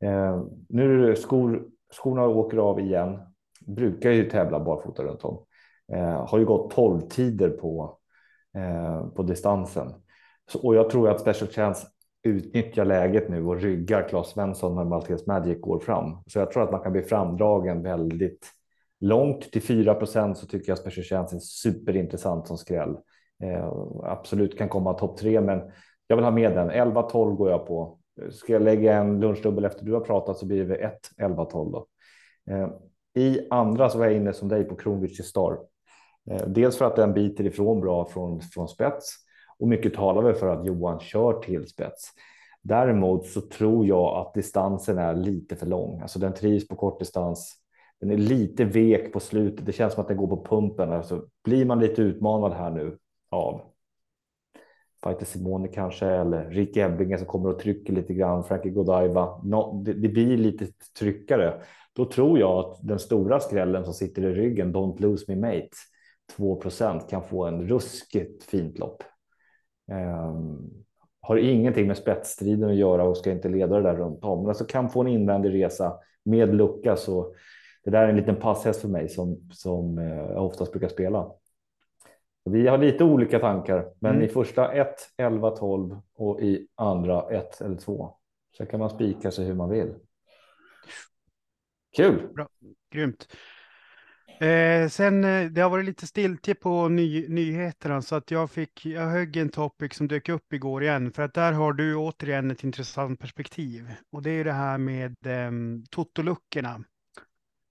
Eh, 0.03 0.43
nu 0.69 1.05
är 1.05 1.09
det 1.09 1.17
skor, 1.17 1.65
skorna 1.93 2.27
åker 2.27 2.57
av 2.57 2.81
igen. 2.81 3.19
Brukar 3.67 4.11
ju 4.11 4.31
tävla 4.31 4.61
barfota 4.61 5.03
runt 5.03 5.25
om. 5.25 5.45
Eh, 5.93 6.27
har 6.27 6.39
ju 6.39 6.45
gått 6.45 6.71
12 6.71 7.01
tider 7.01 7.51
på, 7.51 7.99
eh, 8.57 9.07
på 9.07 9.23
distansen. 9.23 9.95
Så, 10.51 10.67
och 10.67 10.75
jag 10.75 10.91
tror 10.91 11.09
att 11.09 11.21
Special 11.21 11.51
Chance 11.51 11.87
utnyttjar 12.23 12.85
läget 12.85 13.29
nu 13.29 13.47
och 13.47 13.61
ryggar 13.61 14.09
Claes 14.09 14.27
Svensson 14.29 14.75
när 14.75 14.85
Maltes 14.85 15.27
Magic 15.27 15.61
går 15.61 15.79
fram. 15.79 16.17
Så 16.27 16.39
jag 16.39 16.51
tror 16.51 16.63
att 16.63 16.73
man 16.73 16.81
kan 16.81 16.93
bli 16.93 17.03
framdragen 17.03 17.83
väldigt 17.83 18.47
långt 19.01 19.53
till 19.53 19.63
4 19.63 19.95
procent 19.95 20.39
så 20.39 20.47
tycker 20.47 20.71
jag 20.71 20.79
Special 20.79 21.05
Chance 21.05 21.37
är 21.37 21.41
superintressant 21.41 22.47
som 22.47 22.59
skräll. 22.59 22.97
Eh, 23.43 23.73
absolut 24.03 24.59
kan 24.59 24.69
komma 24.69 24.95
topp 24.95 25.19
tre, 25.19 25.41
men 25.41 25.61
jag 26.07 26.17
vill 26.17 26.25
ha 26.25 26.31
med 26.31 26.53
den. 26.53 26.71
11-12 26.71 27.35
går 27.35 27.51
jag 27.51 27.67
på. 27.67 27.99
Ska 28.31 28.53
jag 28.53 28.63
lägga 28.63 28.97
en 28.97 29.21
lunchdubbel 29.21 29.65
efter 29.65 29.85
du 29.85 29.93
har 29.93 30.01
pratat 30.01 30.39
så 30.39 30.47
blir 30.47 30.65
det 30.65 30.77
1 30.77 31.11
11 31.19 31.45
12 31.45 31.73
då. 31.73 31.87
Eh, 32.51 32.69
I 33.15 33.47
andra 33.51 33.89
så 33.89 33.99
var 33.99 34.05
jag 34.05 34.15
inne 34.15 34.33
som 34.33 34.49
dig 34.49 34.65
på 34.65 34.77
Kronwich 34.77 35.21
Star. 35.21 35.59
Eh, 36.31 36.47
dels 36.47 36.79
för 36.79 36.85
att 36.85 36.97
den 36.97 37.13
biter 37.13 37.47
ifrån 37.47 37.81
bra 37.81 38.05
från, 38.05 38.41
från 38.41 38.69
spets 38.69 39.15
och 39.59 39.69
mycket 39.69 39.95
talar 39.95 40.23
väl 40.23 40.35
för 40.35 40.49
att 40.49 40.67
Johan 40.67 41.01
kör 41.01 41.41
till 41.41 41.69
spets. 41.69 42.11
Däremot 42.63 43.27
så 43.27 43.41
tror 43.41 43.87
jag 43.87 44.17
att 44.17 44.35
distansen 44.35 44.99
är 44.99 45.15
lite 45.15 45.57
för 45.57 45.67
lång. 45.67 46.01
Alltså 46.01 46.19
den 46.19 46.35
trivs 46.35 46.69
på 46.69 46.77
kortdistans. 46.77 47.59
Den 48.01 48.11
är 48.11 48.17
lite 48.17 48.65
vek 48.65 49.13
på 49.13 49.21
slutet. 49.21 49.67
Det 49.67 49.73
känns 49.73 49.95
som 49.95 50.03
att 50.03 50.09
den 50.09 50.17
går 50.17 50.27
på 50.27 50.45
pumpen. 50.45 50.93
Alltså 50.93 51.27
blir 51.45 51.65
man 51.65 51.81
lite 51.81 52.03
utmanad 52.03 52.53
här 52.53 52.71
nu 52.71 52.99
av 53.31 53.72
Fighter 55.05 55.27
Simone 55.27 55.69
kanske 55.69 56.07
eller 56.07 56.51
Rick 56.51 56.77
Ebbinge 56.77 57.19
som 57.19 57.27
kommer 57.27 57.49
och 57.49 57.59
trycker 57.59 57.93
lite 57.93 58.15
grann. 58.15 58.45
Frankie 58.45 58.73
Godiva. 58.73 59.41
No, 59.45 59.83
det, 59.85 59.93
det, 59.93 60.09
blir 60.09 60.37
lite 60.37 60.67
tryckare. 60.99 61.55
Då 61.93 62.05
tror 62.05 62.39
jag 62.39 62.59
att 62.59 62.79
den 62.83 62.99
stora 62.99 63.41
skrällen 63.41 63.85
som 63.85 63.95
sitter 63.95 64.23
i 64.23 64.35
ryggen, 64.35 64.75
Don't 64.75 65.01
lose 65.01 65.25
me 65.29 65.37
mate, 65.37 65.71
2% 66.37 67.09
kan 67.09 67.23
få 67.23 67.45
en 67.45 67.69
ruskigt 67.69 68.45
fint 68.45 68.79
lopp. 68.79 69.03
Um, 69.91 70.85
har 71.21 71.37
ingenting 71.37 71.87
med 71.87 71.97
spetsstriden 71.97 72.71
att 72.71 72.77
göra 72.77 73.05
och 73.05 73.17
ska 73.17 73.31
inte 73.31 73.49
leda 73.49 73.77
det 73.77 73.83
där 73.83 73.97
runt 73.97 74.25
om. 74.25 74.39
Men 74.39 74.49
alltså 74.49 74.65
kan 74.65 74.91
få 74.91 75.01
en 75.01 75.07
invändig 75.07 75.55
resa 75.55 75.99
med 76.25 76.55
lucka 76.55 76.97
så 76.97 77.35
det 77.85 77.91
där 77.91 78.05
är 78.05 78.09
en 78.09 78.17
liten 78.17 78.37
passhäst 78.37 78.81
för 78.81 78.89
mig 78.89 79.09
som, 79.09 79.49
som 79.53 79.99
eh, 79.99 80.17
jag 80.17 80.47
oftast 80.47 80.73
brukar 80.73 80.89
spela. 80.89 81.31
Vi 82.45 82.69
har 82.69 82.79
lite 82.79 83.05
olika 83.05 83.39
tankar, 83.39 83.89
men 83.99 84.13
mm. 84.13 84.25
i 84.25 84.29
första 84.29 84.73
1, 84.73 84.95
11, 85.17 85.51
12 85.51 86.01
och 86.15 86.41
i 86.41 86.67
andra 86.75 87.31
1 87.31 87.61
eller 87.61 87.77
2. 87.77 88.15
Så 88.57 88.67
kan 88.67 88.81
man 88.81 88.91
spika 88.91 89.31
sig 89.31 89.45
hur 89.45 89.55
man 89.55 89.71
vill. 89.71 89.95
Kul! 91.97 92.33
Bra. 92.35 92.49
Grymt. 92.91 93.29
Eh, 94.41 94.89
sen 94.89 95.25
eh, 95.25 95.51
det 95.51 95.61
har 95.61 95.71
varit 95.71 95.85
lite 95.85 96.07
stiltje 96.07 96.55
på 96.55 96.89
ny, 96.89 97.29
nyheterna 97.29 98.03
så 98.03 98.15
att 98.15 98.31
jag 98.31 98.51
fick, 98.51 98.87
jag 98.87 99.07
högg 99.07 99.37
en 99.37 99.49
topic 99.49 99.95
som 99.95 100.09
dök 100.09 100.29
upp 100.29 100.53
igår 100.53 100.83
igen 100.83 101.13
för 101.13 101.23
att 101.23 101.35
där 101.35 101.53
har 101.53 101.73
du 101.73 101.97
återigen 101.97 102.51
ett 102.51 102.65
intressant 102.65 103.21
perspektiv 103.21 103.95
och 104.13 104.23
det 104.23 104.31
är 104.31 104.45
det 104.45 104.53
här 104.53 104.79
med 104.79 105.27
eh, 105.27 105.51
totoluckorna. 105.91 106.85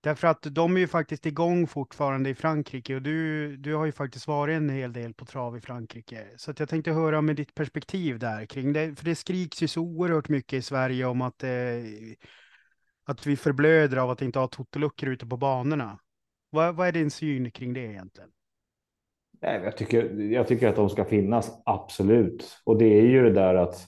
Därför 0.03 0.27
att 0.27 0.41
de 0.41 0.75
är 0.75 0.79
ju 0.79 0.88
faktiskt 0.88 1.25
igång 1.25 1.67
fortfarande 1.67 2.29
i 2.29 2.36
Frankrike 2.36 2.96
och 2.96 3.01
du, 3.01 3.58
du 3.58 3.75
har 3.75 3.86
ju 3.86 3.91
faktiskt 3.91 4.27
varit 4.27 4.58
en 4.58 4.70
hel 4.70 4.93
del 4.93 5.13
på 5.13 5.25
trav 5.25 5.58
i 5.58 5.62
Frankrike. 5.62 6.27
Så 6.38 6.51
att 6.51 6.60
jag 6.60 6.70
tänkte 6.70 6.91
höra 6.91 7.22
med 7.22 7.36
ditt 7.36 7.53
perspektiv 7.53 8.20
där 8.20 8.46
kring 8.46 8.74
det. 8.74 8.96
För 8.96 9.05
det 9.05 9.15
skriks 9.15 9.63
ju 9.63 9.67
så 9.67 9.81
oerhört 9.81 10.29
mycket 10.29 10.53
i 10.53 10.62
Sverige 10.62 11.05
om 11.05 11.22
att, 11.22 11.43
eh, 11.43 11.50
att 13.05 13.27
vi 13.27 13.36
förblöder 13.36 13.98
av 13.98 14.10
att 14.10 14.22
inte 14.22 14.39
ha 14.39 14.48
totoluckor 14.48 15.10
ute 15.10 15.25
på 15.25 15.38
banorna. 15.38 16.00
Vad, 16.50 16.75
vad 16.75 16.88
är 16.88 16.91
din 16.91 17.12
syn 17.12 17.51
kring 17.51 17.74
det 17.74 17.86
egentligen? 17.86 18.29
jag, 19.41 19.77
tycker, 19.77 20.13
jag 20.13 20.48
tycker 20.48 20.67
att 20.67 20.75
de 20.75 20.89
ska 20.89 21.05
finnas, 21.05 21.62
absolut. 21.65 22.62
Och 22.63 22.77
det 22.77 23.00
är 23.00 23.05
ju 23.05 23.24
det 23.24 23.34
där 23.34 23.55
att 23.55 23.88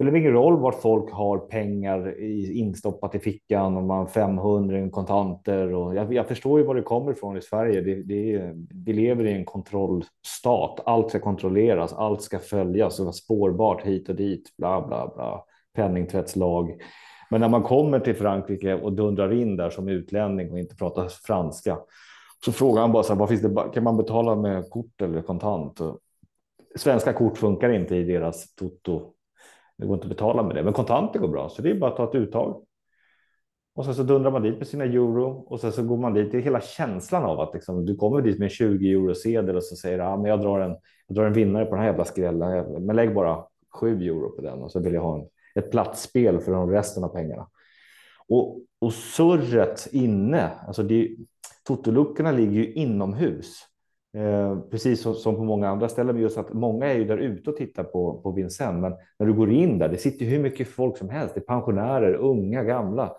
spelar 0.00 0.16
ingen 0.16 0.32
roll 0.32 0.56
vart 0.56 0.82
folk 0.82 1.12
har 1.12 1.38
pengar 1.38 2.20
instoppat 2.52 3.14
i 3.14 3.18
fickan 3.18 3.76
om 3.76 3.86
man 3.86 4.08
500 4.08 4.90
kontanter 4.90 5.74
och 5.74 5.94
jag, 5.94 6.14
jag, 6.14 6.28
förstår 6.28 6.60
ju 6.60 6.66
var 6.66 6.74
det 6.74 6.82
kommer 6.82 7.12
ifrån 7.12 7.36
i 7.36 7.42
Sverige. 7.42 7.80
Det, 7.80 8.02
det, 8.02 8.54
vi 8.84 8.92
lever 8.92 9.24
i 9.24 9.32
en 9.32 9.44
kontrollstat. 9.44 10.80
Allt 10.86 11.08
ska 11.08 11.20
kontrolleras, 11.20 11.92
allt 11.92 12.22
ska 12.22 12.38
följas 12.38 12.98
och 12.98 13.04
vara 13.04 13.12
spårbart 13.12 13.82
hit 13.82 14.08
och 14.08 14.14
dit, 14.14 14.56
bla 14.58 14.86
bla 14.86 15.12
bla. 15.14 15.44
Penningtvättslag. 15.74 16.82
Men 17.30 17.40
när 17.40 17.48
man 17.48 17.62
kommer 17.62 18.00
till 18.00 18.16
Frankrike 18.16 18.74
och 18.74 18.92
dundrar 18.92 19.32
in 19.32 19.56
där 19.56 19.70
som 19.70 19.88
utlänning 19.88 20.52
och 20.52 20.58
inte 20.58 20.76
pratar 20.76 21.08
franska 21.08 21.78
så 22.44 22.52
frågar 22.52 22.80
han 22.80 22.92
bara 22.92 23.02
så 23.02 23.12
här, 23.12 23.20
vad 23.20 23.28
finns 23.28 23.42
det, 23.42 23.70
kan 23.74 23.84
man 23.84 23.96
betala 23.96 24.34
med 24.34 24.70
kort 24.70 25.02
eller 25.02 25.22
kontant? 25.22 25.80
Svenska 26.76 27.12
kort 27.12 27.38
funkar 27.38 27.70
inte 27.70 27.96
i 27.96 28.04
deras 28.04 28.54
toto 28.54 29.12
det 29.80 29.86
går 29.86 29.94
inte 29.94 30.04
att 30.04 30.12
betala 30.12 30.42
med 30.42 30.56
det, 30.56 30.62
men 30.62 30.72
kontanter 30.72 31.18
går 31.18 31.28
bra, 31.28 31.48
så 31.48 31.62
det 31.62 31.70
är 31.70 31.74
bara 31.74 31.90
att 31.90 31.96
ta 31.96 32.08
ett 32.08 32.14
uttag. 32.14 32.64
Och 33.74 33.84
sen 33.84 33.94
så 33.94 34.02
dundrar 34.02 34.30
man 34.30 34.42
dit 34.42 34.58
med 34.58 34.66
sina 34.66 34.84
euro 34.84 35.44
och 35.46 35.60
sen 35.60 35.72
så 35.72 35.82
går 35.82 35.96
man 35.96 36.14
dit. 36.14 36.32
Det 36.32 36.38
är 36.38 36.42
hela 36.42 36.60
känslan 36.60 37.24
av 37.24 37.40
att 37.40 37.54
liksom, 37.54 37.86
du 37.86 37.96
kommer 37.96 38.22
dit 38.22 38.38
med 38.38 38.46
en 38.46 38.50
20 38.50 38.92
euro 38.92 39.14
sedel 39.14 39.56
och 39.56 39.64
så 39.64 39.76
säger 39.76 39.98
du, 39.98 40.04
ah, 40.04 40.16
men 40.16 40.30
jag 40.30 40.40
drar 40.40 40.60
en, 40.60 40.76
jag 41.06 41.16
drar 41.16 41.24
en 41.24 41.32
vinnare 41.32 41.64
på 41.64 41.70
den 41.70 41.80
här 41.80 41.90
jävla 41.90 42.04
skrällen, 42.04 42.86
men 42.86 42.96
lägg 42.96 43.14
bara 43.14 43.44
7 43.80 44.02
euro 44.02 44.36
på 44.36 44.42
den 44.42 44.58
och 44.58 44.72
så 44.72 44.80
vill 44.80 44.94
jag 44.94 45.02
ha 45.02 45.18
en, 45.18 45.26
ett 45.54 45.70
platsspel 45.70 46.40
för 46.40 46.52
de 46.52 46.70
resten 46.70 47.04
av 47.04 47.08
pengarna. 47.08 47.48
Och, 48.28 48.60
och 48.78 48.92
surret 48.92 49.88
inne, 49.92 50.50
alltså 50.66 50.82
det, 50.82 51.16
totoluckorna 51.66 52.32
ligger 52.32 52.52
ju 52.52 52.72
inomhus. 52.72 53.69
Eh, 54.14 54.58
precis 54.70 55.02
som, 55.02 55.14
som, 55.14 55.36
på 55.36 55.44
många 55.44 55.68
andra 55.68 55.88
ställen, 55.88 56.14
men 56.14 56.22
just 56.22 56.38
att 56.38 56.52
många 56.52 56.86
är 56.86 56.94
ju 56.94 57.04
där 57.04 57.18
ute 57.18 57.50
och 57.50 57.56
tittar 57.56 57.84
på, 57.84 58.20
på 58.20 58.30
Vincennes. 58.30 58.80
Men 58.80 58.94
när 59.18 59.26
du 59.26 59.32
går 59.32 59.50
in 59.50 59.78
där, 59.78 59.88
det 59.88 59.96
sitter 59.96 60.26
hur 60.26 60.38
mycket 60.38 60.68
folk 60.68 60.96
som 60.96 61.10
helst. 61.10 61.34
Det 61.34 61.40
är 61.40 61.44
pensionärer, 61.44 62.14
unga, 62.14 62.64
gamla. 62.64 63.16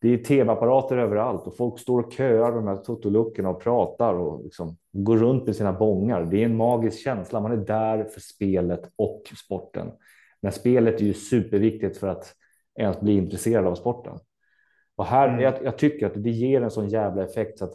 Det 0.00 0.08
är 0.08 0.18
tv-apparater 0.18 0.96
överallt 0.96 1.46
och 1.46 1.56
folk 1.56 1.78
står 1.78 2.02
och 2.02 2.12
köar 2.12 2.52
de 2.52 2.66
här 2.66 2.76
totoluckorna 2.76 3.48
och 3.48 3.62
pratar 3.62 4.14
och 4.14 4.44
liksom 4.44 4.76
går 4.92 5.16
runt 5.16 5.46
med 5.46 5.56
sina 5.56 5.72
bångar. 5.72 6.24
Det 6.24 6.42
är 6.42 6.44
en 6.44 6.56
magisk 6.56 7.04
känsla. 7.04 7.40
Man 7.40 7.52
är 7.52 7.56
där 7.56 8.04
för 8.04 8.20
spelet 8.20 8.90
och 8.96 9.22
sporten. 9.44 9.90
Men 10.42 10.52
spelet 10.52 11.00
är 11.00 11.04
ju 11.04 11.14
superviktigt 11.14 11.96
för 11.96 12.08
att 12.08 12.34
ens 12.78 13.00
bli 13.00 13.12
intresserad 13.12 13.66
av 13.66 13.74
sporten. 13.74 14.18
Och 14.96 15.06
här, 15.06 15.28
mm. 15.28 15.40
jag, 15.40 15.54
jag, 15.64 15.78
tycker 15.78 16.06
att 16.06 16.22
det 16.22 16.30
ger 16.30 16.62
en 16.62 16.70
sån 16.70 16.88
jävla 16.88 17.24
effekt 17.24 17.58
så 17.58 17.64
att 17.64 17.74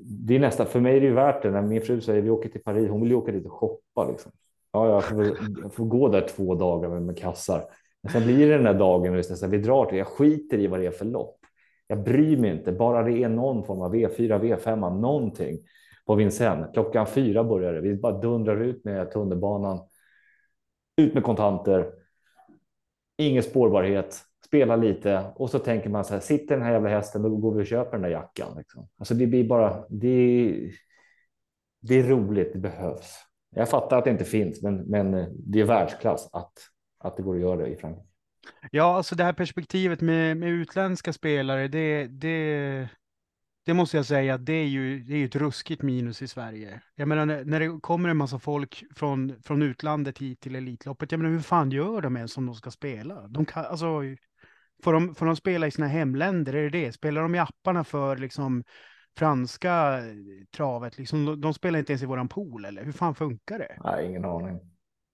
det 0.00 0.36
är 0.36 0.40
nästan, 0.40 0.66
för 0.66 0.80
mig 0.80 0.96
är 0.96 1.00
det 1.00 1.06
ju 1.06 1.12
värt 1.12 1.42
det 1.42 1.50
när 1.50 1.62
min 1.62 1.82
fru 1.82 2.00
säger 2.00 2.22
vi 2.22 2.30
åker 2.30 2.48
till 2.48 2.62
Paris. 2.62 2.90
Hon 2.90 3.00
vill 3.00 3.10
ju 3.10 3.16
åka 3.16 3.32
dit 3.32 3.46
och 3.46 3.52
shoppa 3.52 4.10
liksom. 4.10 4.32
Ja, 4.72 4.88
jag 4.88 5.04
får, 5.04 5.24
jag 5.62 5.74
får 5.74 5.84
gå 5.84 6.08
där 6.08 6.28
två 6.28 6.54
dagar 6.54 6.88
med, 6.88 7.02
med 7.02 7.18
kassar. 7.18 7.64
Men 8.02 8.12
sen 8.12 8.22
blir 8.22 8.46
det 8.46 8.54
den 8.54 8.64
där 8.64 8.74
dagen 8.74 9.16
och 9.16 9.22
det 9.40 9.46
vi 9.46 9.58
drar 9.58 9.86
till. 9.86 9.98
Jag 9.98 10.06
skiter 10.06 10.58
i 10.58 10.66
vad 10.66 10.80
det 10.80 10.86
är 10.86 10.90
för 10.90 11.04
lopp. 11.04 11.38
Jag 11.86 12.02
bryr 12.02 12.36
mig 12.36 12.50
inte, 12.50 12.72
bara 12.72 13.02
det 13.02 13.22
är 13.22 13.28
någon 13.28 13.64
form 13.64 13.82
av 13.82 13.94
V4, 13.94 14.40
V5, 14.40 15.00
någonting 15.00 15.58
på 16.06 16.14
Vincennes. 16.14 16.72
Klockan 16.72 17.06
fyra 17.06 17.44
börjar 17.44 17.72
det. 17.72 17.80
Vi 17.80 17.94
bara 17.94 18.18
dundrar 18.18 18.60
ut 18.62 18.84
med 18.84 19.10
tunnelbanan. 19.10 19.78
Ut 20.96 21.14
med 21.14 21.22
kontanter. 21.22 21.92
Ingen 23.18 23.42
spårbarhet 23.42 24.20
spela 24.44 24.76
lite 24.76 25.32
och 25.34 25.50
så 25.50 25.58
tänker 25.58 25.90
man 25.90 26.04
så 26.04 26.14
här, 26.14 26.20
sitter 26.20 26.54
den 26.54 26.64
här 26.64 26.72
jävla 26.72 26.88
hästen, 26.88 27.22
då 27.22 27.36
går 27.36 27.54
vi 27.54 27.62
och 27.62 27.66
köper 27.66 27.92
den 27.92 28.02
där 28.02 28.08
jackan. 28.08 28.58
Liksom. 28.58 28.88
Alltså 28.98 29.14
det 29.14 29.26
blir 29.26 29.48
bara, 29.48 29.84
det, 29.88 30.70
det 31.80 31.94
är 31.94 32.02
roligt, 32.02 32.52
det 32.52 32.58
behövs. 32.58 33.18
Jag 33.56 33.68
fattar 33.68 33.98
att 33.98 34.04
det 34.04 34.10
inte 34.10 34.24
finns, 34.24 34.62
men, 34.62 34.76
men 34.76 35.26
det 35.52 35.60
är 35.60 35.64
världsklass 35.64 36.30
att, 36.32 36.52
att 36.98 37.16
det 37.16 37.22
går 37.22 37.34
att 37.34 37.40
göra 37.40 37.56
det 37.56 37.66
i 37.66 37.76
Frankrike. 37.76 38.08
Ja, 38.70 38.96
alltså 38.96 39.14
det 39.14 39.24
här 39.24 39.32
perspektivet 39.32 40.00
med, 40.00 40.36
med 40.36 40.48
utländska 40.48 41.12
spelare, 41.12 41.68
det, 41.68 42.06
det, 42.06 42.88
det 43.66 43.74
måste 43.74 43.96
jag 43.96 44.06
säga, 44.06 44.38
det 44.38 44.52
är 44.52 44.66
ju 44.66 44.98
det 44.98 45.14
är 45.16 45.24
ett 45.24 45.36
ruskigt 45.36 45.82
minus 45.82 46.22
i 46.22 46.28
Sverige. 46.28 46.80
Jag 46.94 47.08
menar 47.08 47.26
när, 47.26 47.44
när 47.44 47.60
det 47.60 47.80
kommer 47.80 48.08
en 48.08 48.16
massa 48.16 48.38
folk 48.38 48.84
från, 48.94 49.42
från 49.42 49.62
utlandet 49.62 50.18
hit 50.18 50.40
till 50.40 50.56
Elitloppet, 50.56 51.12
jag 51.12 51.18
menar 51.18 51.30
hur 51.30 51.40
fan 51.40 51.70
gör 51.70 52.00
de 52.00 52.16
ens 52.16 52.32
som 52.32 52.46
de 52.46 52.54
ska 52.54 52.70
spela? 52.70 53.28
De 53.28 53.44
kan, 53.44 53.64
alltså, 53.64 54.02
Får 54.84 54.92
de, 54.92 55.14
får 55.14 55.26
de 55.26 55.36
spela 55.36 55.66
i 55.66 55.70
sina 55.70 55.86
hemländer? 55.86 56.54
Är 56.54 56.62
det 56.62 56.78
det? 56.78 56.92
Spelar 56.92 57.22
de 57.22 57.34
i 57.34 57.38
apparna 57.38 57.84
för 57.84 58.16
liksom 58.16 58.64
franska 59.18 60.00
travet? 60.56 60.98
Liksom, 60.98 61.24
de, 61.24 61.40
de 61.40 61.54
spelar 61.54 61.78
inte 61.78 61.92
ens 61.92 62.02
i 62.02 62.06
våran 62.06 62.28
pool, 62.28 62.64
eller 62.64 62.84
hur 62.84 62.92
fan 62.92 63.14
funkar 63.14 63.58
det? 63.58 63.78
Nej, 63.84 64.06
ingen 64.06 64.24
aning. 64.24 64.60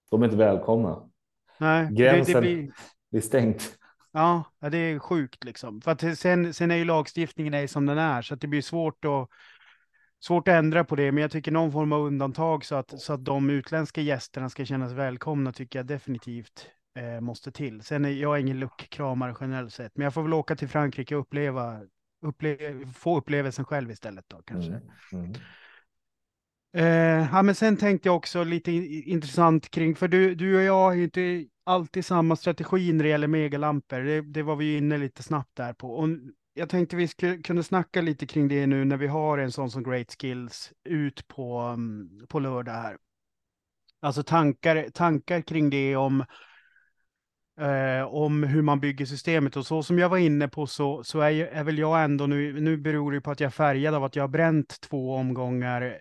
De 0.09 0.21
är 0.21 0.25
inte 0.25 0.37
välkomna. 0.37 1.09
Nej, 1.57 1.87
Gränsen 1.91 2.33
det, 2.33 2.39
det 2.39 2.55
blir... 2.55 2.71
blir 3.11 3.21
stängt. 3.21 3.77
Ja, 4.11 4.43
det 4.59 4.77
är 4.77 4.99
sjukt 4.99 5.43
liksom. 5.43 5.81
För 5.81 5.91
att 5.91 6.17
sen, 6.17 6.53
sen 6.53 6.71
är 6.71 6.75
ju 6.75 6.85
lagstiftningen 6.85 7.53
är 7.53 7.67
som 7.67 7.85
den 7.85 7.97
är, 7.97 8.21
så 8.21 8.33
att 8.33 8.41
det 8.41 8.47
blir 8.47 8.61
svårt 8.61 9.05
att 9.05 9.29
svårt 10.19 10.47
att 10.47 10.53
ändra 10.53 10.83
på 10.83 10.95
det, 10.95 11.11
men 11.11 11.21
jag 11.21 11.31
tycker 11.31 11.51
någon 11.51 11.71
form 11.71 11.91
av 11.91 12.01
undantag 12.01 12.65
så 12.65 12.75
att, 12.75 13.01
så 13.01 13.13
att 13.13 13.25
de 13.25 13.49
utländska 13.49 14.01
gästerna 14.01 14.49
ska 14.49 14.65
kännas 14.65 14.91
välkomna 14.91 15.51
tycker 15.51 15.79
jag 15.79 15.85
definitivt 15.85 16.67
eh, 16.95 17.21
måste 17.21 17.51
till. 17.51 17.81
Sen 17.81 18.05
är 18.05 18.09
jag 18.09 18.39
ingen 18.39 18.59
luckkramare 18.59 19.35
generellt 19.41 19.73
sett, 19.73 19.97
men 19.97 20.03
jag 20.03 20.13
får 20.13 20.23
väl 20.23 20.33
åka 20.33 20.55
till 20.55 20.69
Frankrike 20.69 21.15
och 21.15 21.21
uppleva, 21.21 21.81
uppleva 22.21 22.87
få 22.91 23.17
upplevelsen 23.17 23.65
själv 23.65 23.91
istället 23.91 24.25
då 24.27 24.41
kanske. 24.45 24.71
Mm. 25.11 25.23
Mm. 25.25 25.33
Eh, 26.73 27.29
ja, 27.31 27.41
men 27.41 27.55
sen 27.55 27.77
tänkte 27.77 28.07
jag 28.07 28.15
också 28.15 28.43
lite 28.43 28.71
intressant 28.71 29.71
kring, 29.71 29.95
för 29.95 30.07
du, 30.07 30.35
du 30.35 30.55
och 30.55 30.63
jag 30.63 30.73
har 30.73 30.93
ju 30.93 31.03
inte 31.03 31.45
alltid 31.63 32.05
samma 32.05 32.35
strategi 32.35 32.93
när 32.93 33.03
det 33.03 33.09
gäller 33.09 33.27
megalampor. 33.27 33.99
Det, 33.99 34.21
det 34.21 34.43
var 34.43 34.55
vi 34.55 34.77
inne 34.77 34.97
lite 34.97 35.23
snabbt 35.23 35.55
där 35.55 35.73
på. 35.73 35.95
Och 35.95 36.09
jag 36.53 36.69
tänkte 36.69 36.95
vi 36.95 37.07
skulle 37.07 37.37
kunna 37.37 37.63
snacka 37.63 38.01
lite 38.01 38.27
kring 38.27 38.47
det 38.47 38.67
nu 38.67 38.85
när 38.85 38.97
vi 38.97 39.07
har 39.07 39.37
en 39.37 39.51
sån 39.51 39.71
som 39.71 39.83
Great 39.83 40.15
Skills 40.21 40.73
ut 40.83 41.27
på, 41.27 41.57
mm, 41.59 42.27
på 42.27 42.39
lördag 42.39 42.73
här. 42.73 42.97
Alltså 44.01 44.23
tankar, 44.23 44.89
tankar 44.89 45.41
kring 45.41 45.69
det 45.69 45.95
om 45.95 46.25
eh, 47.61 48.03
om 48.03 48.43
hur 48.43 48.61
man 48.61 48.79
bygger 48.79 49.05
systemet. 49.05 49.57
Och 49.57 49.65
så 49.65 49.83
som 49.83 49.99
jag 49.99 50.09
var 50.09 50.17
inne 50.17 50.47
på 50.47 50.67
så, 50.67 51.03
så 51.03 51.19
är, 51.19 51.33
är 51.33 51.63
väl 51.63 51.77
jag 51.77 52.03
ändå 52.03 52.25
nu, 52.25 52.61
nu 52.61 52.77
beror 52.77 53.11
det 53.11 53.21
på 53.21 53.31
att 53.31 53.39
jag 53.39 53.47
är 53.47 53.51
färgad 53.51 53.93
av 53.93 54.03
att 54.03 54.15
jag 54.15 54.23
har 54.23 54.27
bränt 54.27 54.81
två 54.81 55.15
omgångar 55.15 55.97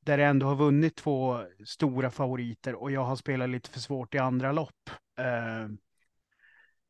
där 0.00 0.18
jag 0.18 0.30
ändå 0.30 0.46
har 0.46 0.56
vunnit 0.56 0.96
två 0.96 1.40
stora 1.66 2.10
favoriter 2.10 2.74
och 2.74 2.90
jag 2.90 3.04
har 3.04 3.16
spelat 3.16 3.48
lite 3.48 3.70
för 3.70 3.80
svårt 3.80 4.14
i 4.14 4.18
andra 4.18 4.52
lopp. 4.52 4.90
Eh, 5.18 5.68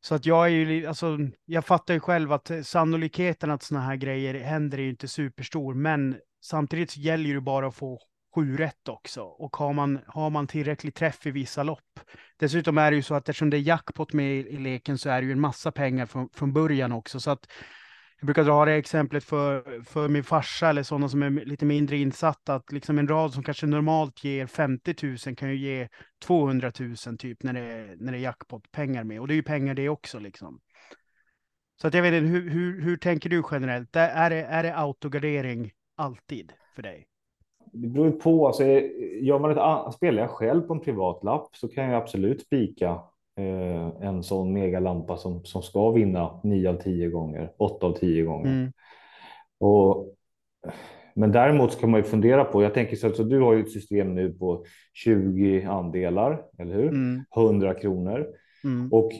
så 0.01 0.15
att 0.15 0.25
jag 0.25 0.45
är 0.45 0.49
ju, 0.49 0.85
alltså, 0.85 1.17
jag 1.45 1.65
fattar 1.65 1.93
ju 1.93 1.99
själv 1.99 2.31
att 2.31 2.51
sannolikheten 2.63 3.51
att 3.51 3.63
sådana 3.63 3.85
här 3.85 3.95
grejer 3.95 4.33
händer 4.33 4.77
är 4.77 4.81
ju 4.81 4.89
inte 4.89 5.07
superstor, 5.07 5.73
men 5.73 6.17
samtidigt 6.41 6.91
så 6.91 6.99
gäller 6.99 7.33
det 7.33 7.41
bara 7.41 7.67
att 7.67 7.75
få 7.75 7.99
sju 8.35 8.57
rätt 8.57 8.87
också. 8.89 9.21
Och 9.21 9.55
har 9.55 9.73
man, 9.73 9.99
har 10.07 10.29
man 10.29 10.47
tillräcklig 10.47 10.93
träff 10.93 11.25
i 11.25 11.31
vissa 11.31 11.63
lopp. 11.63 11.99
Dessutom 12.37 12.77
är 12.77 12.91
det 12.91 12.97
ju 12.97 13.03
så 13.03 13.15
att 13.15 13.29
eftersom 13.29 13.49
det 13.49 13.57
är 13.57 13.61
jackpot 13.61 14.13
med 14.13 14.31
i, 14.31 14.49
i 14.49 14.57
leken 14.57 14.97
så 14.97 15.09
är 15.09 15.21
det 15.21 15.27
ju 15.27 15.31
en 15.31 15.39
massa 15.39 15.71
pengar 15.71 16.05
från, 16.05 16.29
från 16.33 16.53
början 16.53 16.91
också. 16.91 17.19
Så 17.19 17.31
att 17.31 17.47
jag 18.19 18.25
brukar 18.25 18.43
dra 18.43 18.65
det 18.65 18.73
exemplet 18.73 19.23
för, 19.23 19.81
för 19.83 20.07
min 20.07 20.23
farsa 20.23 20.69
eller 20.69 20.83
sådana 20.83 21.09
som 21.09 21.23
är 21.23 21.29
lite 21.29 21.65
mindre 21.65 21.97
insatta, 21.97 22.55
att 22.55 22.71
liksom 22.71 22.99
en 22.99 23.07
rad 23.07 23.33
som 23.33 23.43
kanske 23.43 23.65
normalt 23.65 24.23
ger 24.23 24.47
50 24.47 24.95
000 25.27 25.35
kan 25.35 25.49
ju 25.49 25.55
ge 25.55 25.87
200 26.23 26.71
000 26.79 27.17
typ 27.17 27.43
när 27.43 27.53
det, 27.53 27.59
är, 27.59 27.95
när 27.99 28.11
det 28.11 28.17
är 28.17 28.21
jackpot-pengar 28.21 29.03
med. 29.03 29.19
Och 29.19 29.27
det 29.27 29.33
är 29.33 29.35
ju 29.35 29.43
pengar 29.43 29.73
det 29.73 29.89
också 29.89 30.19
liksom. 30.19 30.59
Så 31.81 31.87
att 31.87 31.93
jag 31.93 32.01
vet 32.01 32.13
inte, 32.13 32.27
hur, 32.27 32.49
hur, 32.49 32.81
hur 32.81 32.97
tänker 32.97 33.29
du 33.29 33.43
generellt? 33.51 33.95
Är 33.95 34.29
det, 34.29 34.43
är 34.43 34.63
det 34.63 34.77
autogardering 34.77 35.71
alltid 35.95 36.53
för 36.75 36.81
dig? 36.81 37.08
Det 37.71 37.87
beror 37.87 38.05
ju 38.05 38.11
på. 38.11 38.47
Alltså, 38.47 38.63
gör 39.21 39.39
man 39.39 39.51
ett, 39.51 39.93
spelar 39.93 40.21
jag 40.21 40.29
själv 40.29 40.61
på 40.61 40.73
en 40.73 40.79
privat 40.79 41.23
lapp 41.23 41.55
så 41.55 41.67
kan 41.67 41.83
jag 41.83 42.01
absolut 42.01 42.41
spika 42.41 42.89
eh, 43.37 44.07
en 44.07 44.23
sån 44.23 44.53
megalampa 44.53 45.17
som, 45.17 45.45
som 45.45 45.61
ska 45.61 45.91
vinna 45.91 46.39
9 46.43 46.69
av 46.69 46.73
10 46.73 47.09
gånger, 47.09 47.51
8 47.57 47.85
av 47.85 47.93
10 47.93 48.23
gånger. 48.23 48.51
Mm. 48.51 48.71
Och, 49.59 50.15
men 51.13 51.31
däremot 51.31 51.79
kan 51.79 51.91
man 51.91 51.99
ju 51.99 52.03
fundera 52.03 52.45
på, 52.45 52.63
jag 52.63 52.73
tänker 52.73 52.95
så 52.95 53.07
att 53.07 53.15
så 53.15 53.23
du 53.23 53.39
har 53.39 53.53
ju 53.53 53.63
ett 53.63 53.71
system 53.71 54.15
nu 54.15 54.33
på 54.33 54.65
20 54.93 55.63
andelar, 55.63 56.41
eller 56.57 56.75
hur? 56.75 56.87
Mm. 56.87 57.23
100 57.35 57.73
kronor. 57.73 58.27
Mm. 58.63 58.93
Och 58.93 59.11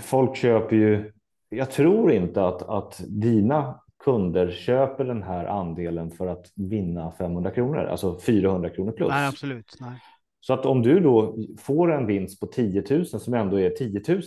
folk 0.00 0.36
köper 0.36 0.76
ju, 0.76 1.12
jag 1.48 1.70
tror 1.70 2.12
inte 2.12 2.46
att, 2.46 2.62
att 2.62 3.02
dina 3.08 3.80
kunder 4.04 4.50
köper 4.50 5.04
den 5.04 5.22
här 5.22 5.44
andelen 5.44 6.10
för 6.10 6.26
att 6.26 6.52
vinna 6.54 7.12
500 7.12 7.50
kronor, 7.50 7.78
alltså 7.78 8.18
400 8.18 8.70
kronor 8.70 8.92
plus. 8.92 9.08
Nej, 9.08 9.28
absolut. 9.28 9.76
Nej. 9.80 10.00
Så 10.40 10.52
att 10.52 10.66
om 10.66 10.82
du 10.82 11.00
då 11.00 11.36
får 11.58 11.92
en 11.92 12.06
vinst 12.06 12.40
på 12.40 12.46
10 12.46 12.84
000 12.90 13.06
som 13.06 13.34
ändå 13.34 13.60
är 13.60 13.70
10 13.70 14.02
000 14.08 14.22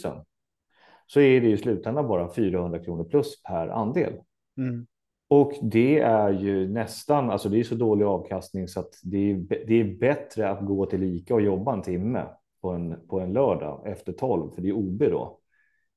så 1.06 1.20
är 1.20 1.42
det 1.42 1.48
i 1.48 1.58
slutändan 1.58 2.08
bara 2.08 2.34
400 2.34 2.80
kronor 2.80 3.04
plus 3.04 3.44
per 3.44 3.68
andel. 3.68 4.14
Mm. 4.58 4.88
Och 5.30 5.54
det 5.62 6.00
är 6.00 6.30
ju 6.30 6.70
nästan, 6.70 7.30
alltså 7.30 7.50
det 7.50 7.60
är 7.60 7.64
så 7.64 7.76
dålig 7.76 8.06
avkastning 8.06 8.68
så 8.68 8.80
att 8.80 8.94
det 9.04 9.32
är, 9.32 9.36
det 9.68 9.80
är 9.80 9.98
bättre 10.00 10.50
att 10.50 10.66
gå 10.66 10.86
till 10.86 11.04
Ica 11.04 11.34
och 11.34 11.42
jobba 11.42 11.74
en 11.74 11.82
timme 11.82 12.26
på 12.62 12.70
en, 12.70 13.08
på 13.08 13.20
en 13.20 13.34
lördag 13.34 13.84
efter 13.86 14.14
12, 14.14 14.56
för 14.56 14.62
det 14.62 14.70
är 14.70 14.74
OB 14.74 15.00
då. 15.00 15.40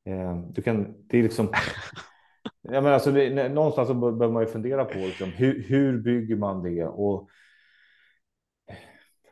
Eh, 0.04 0.36
du 0.36 0.62
kan, 0.62 0.94
det 1.06 1.18
är 1.18 1.22
liksom... 1.22 1.48
ja, 2.62 2.80
men 2.80 2.92
alltså 2.92 3.10
det, 3.10 3.48
någonstans 3.48 3.88
så 3.88 3.94
behöver 3.94 4.34
man 4.34 4.42
ju 4.42 4.48
fundera 4.48 4.84
på 4.84 4.98
liksom, 4.98 5.28
hur, 5.28 5.62
hur 5.62 5.98
bygger 5.98 6.36
man 6.36 6.62
det? 6.62 6.84
Och 6.84 7.28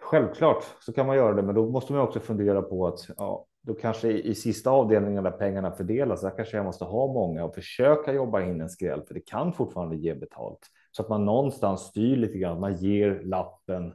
självklart 0.00 0.64
så 0.80 0.92
kan 0.92 1.06
man 1.06 1.16
göra 1.16 1.34
det, 1.34 1.42
men 1.42 1.54
då 1.54 1.70
måste 1.70 1.92
man 1.92 2.02
också 2.02 2.20
fundera 2.20 2.62
på 2.62 2.86
att 2.86 3.08
ja, 3.16 3.46
då 3.62 3.74
kanske 3.74 4.08
i, 4.08 4.28
i 4.28 4.34
sista 4.34 4.70
avdelningen 4.70 5.24
där 5.24 5.30
pengarna 5.30 5.72
fördelas, 5.72 6.20
där 6.20 6.36
kanske 6.36 6.56
jag 6.56 6.66
måste 6.66 6.84
ha 6.84 7.12
många 7.12 7.44
och 7.44 7.54
försöka 7.54 8.12
jobba 8.12 8.42
in 8.42 8.60
en 8.60 8.68
skräll, 8.68 9.02
för 9.02 9.14
det 9.14 9.20
kan 9.20 9.52
fortfarande 9.52 9.96
ge 9.96 10.14
betalt 10.14 10.70
så 10.98 11.02
att 11.02 11.08
man 11.08 11.24
någonstans 11.24 11.80
styr 11.80 12.16
lite 12.16 12.38
grann. 12.38 12.60
Man 12.60 12.76
ger 12.76 13.20
lappen 13.24 13.94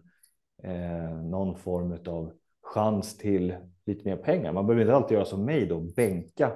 eh, 0.63 1.21
någon 1.21 1.55
form 1.55 1.97
av 2.07 2.31
chans 2.61 3.17
till 3.17 3.55
lite 3.85 4.09
mer 4.09 4.15
pengar. 4.17 4.53
Man 4.53 4.67
behöver 4.67 4.81
inte 4.81 4.95
alltid 4.95 5.15
göra 5.15 5.25
som 5.25 5.45
mig 5.45 5.65
då, 5.65 5.79
bänka 5.79 6.51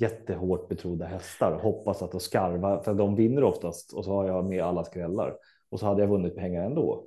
jättehårt 0.00 0.68
betrodda 0.68 1.06
hästar 1.06 1.52
och 1.52 1.60
hoppas 1.60 2.02
att 2.02 2.12
de 2.12 2.20
skarvar, 2.20 2.82
för 2.82 2.94
de 2.94 3.16
vinner 3.16 3.44
oftast 3.44 3.92
och 3.92 4.04
så 4.04 4.12
har 4.12 4.26
jag 4.26 4.44
med 4.44 4.62
alla 4.62 4.84
skrällar 4.84 5.34
och 5.70 5.80
så 5.80 5.86
hade 5.86 6.02
jag 6.02 6.08
vunnit 6.08 6.36
pengar 6.36 6.64
ändå. 6.64 7.04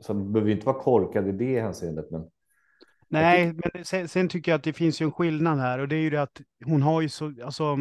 Så 0.00 0.14
man 0.14 0.32
behöver 0.32 0.52
inte 0.52 0.66
vara 0.66 0.80
korkad 0.80 1.28
i 1.28 1.32
det 1.32 1.60
hänseendet. 1.60 2.10
Men 2.10 2.30
Nej, 3.08 3.52
men 3.52 3.84
sen, 3.84 4.08
sen, 4.08 4.28
tycker 4.28 4.52
jag 4.52 4.58
att 4.58 4.64
det 4.64 4.72
finns 4.72 5.02
ju 5.02 5.04
en 5.04 5.12
skillnad 5.12 5.58
här 5.58 5.78
och 5.78 5.88
det 5.88 5.96
är 5.96 6.00
ju 6.00 6.10
det 6.10 6.22
att 6.22 6.40
hon 6.64 6.82
har 6.82 7.00
ju 7.00 7.08
så, 7.08 7.34
alltså 7.44 7.76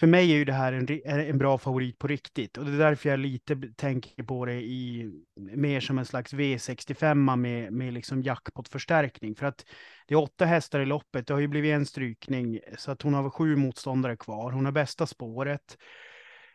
för 0.00 0.06
mig 0.06 0.32
är 0.32 0.36
ju 0.36 0.44
det 0.44 0.52
här 0.52 0.72
en, 0.72 1.00
en 1.04 1.38
bra 1.38 1.58
favorit 1.58 1.98
på 1.98 2.06
riktigt 2.06 2.56
och 2.56 2.64
det 2.64 2.72
är 2.72 2.78
därför 2.78 3.08
jag 3.08 3.20
lite 3.20 3.56
tänker 3.76 4.22
på 4.22 4.44
det 4.44 4.54
i 4.54 5.10
mer 5.36 5.80
som 5.80 5.98
en 5.98 6.04
slags 6.04 6.34
V65 6.34 7.36
med, 7.36 7.72
med 7.72 7.92
liksom 7.92 8.22
jackpot-förstärkning. 8.22 9.34
För 9.34 9.46
att 9.46 9.66
det 10.06 10.14
är 10.14 10.18
åtta 10.18 10.44
hästar 10.44 10.80
i 10.80 10.86
loppet, 10.86 11.26
det 11.26 11.34
har 11.34 11.40
ju 11.40 11.48
blivit 11.48 11.72
en 11.72 11.86
strykning 11.86 12.60
så 12.78 12.90
att 12.90 13.02
hon 13.02 13.14
har 13.14 13.30
sju 13.30 13.56
motståndare 13.56 14.16
kvar. 14.16 14.50
Hon 14.50 14.64
har 14.64 14.72
bästa 14.72 15.06
spåret. 15.06 15.76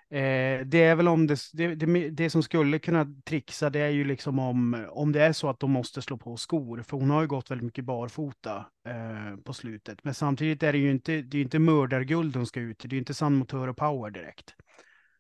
Eh, 0.10 0.66
det 0.66 0.84
är 0.84 0.96
väl 0.96 1.08
om 1.08 1.28
det, 1.28 1.40
det, 1.54 1.76
det, 1.76 2.10
det, 2.10 2.30
som 2.30 2.44
skulle 2.44 2.80
kunna 2.80 3.08
trixa, 3.26 3.70
det 3.70 3.80
är 3.80 3.90
ju 3.90 4.04
liksom 4.04 4.40
om, 4.40 4.86
om 4.90 5.12
det 5.12 5.24
är 5.24 5.34
så 5.34 5.50
att 5.50 5.60
de 5.60 5.72
måste 5.72 6.02
slå 6.02 6.18
på 6.18 6.38
skor, 6.38 6.82
för 6.82 6.98
hon 6.98 7.10
har 7.10 7.22
ju 7.22 7.28
gått 7.28 7.52
väldigt 7.52 7.66
mycket 7.66 7.86
barfota 7.86 8.66
eh, 8.88 9.38
på 9.46 9.54
slutet. 9.54 10.04
Men 10.04 10.14
samtidigt 10.14 10.64
är 10.64 10.72
det 10.72 10.78
ju 10.78 10.92
inte, 10.92 11.22
det 11.22 11.38
är 11.38 11.42
inte 11.42 11.60
mördarguld 11.60 12.36
hon 12.36 12.46
ska 12.46 12.60
ut, 12.60 12.80
det 12.80 12.88
är 12.88 12.94
ju 12.94 13.00
inte 13.00 13.14
San 13.14 13.42
och 13.42 13.78
Power 13.78 14.12
direkt. 14.12 14.54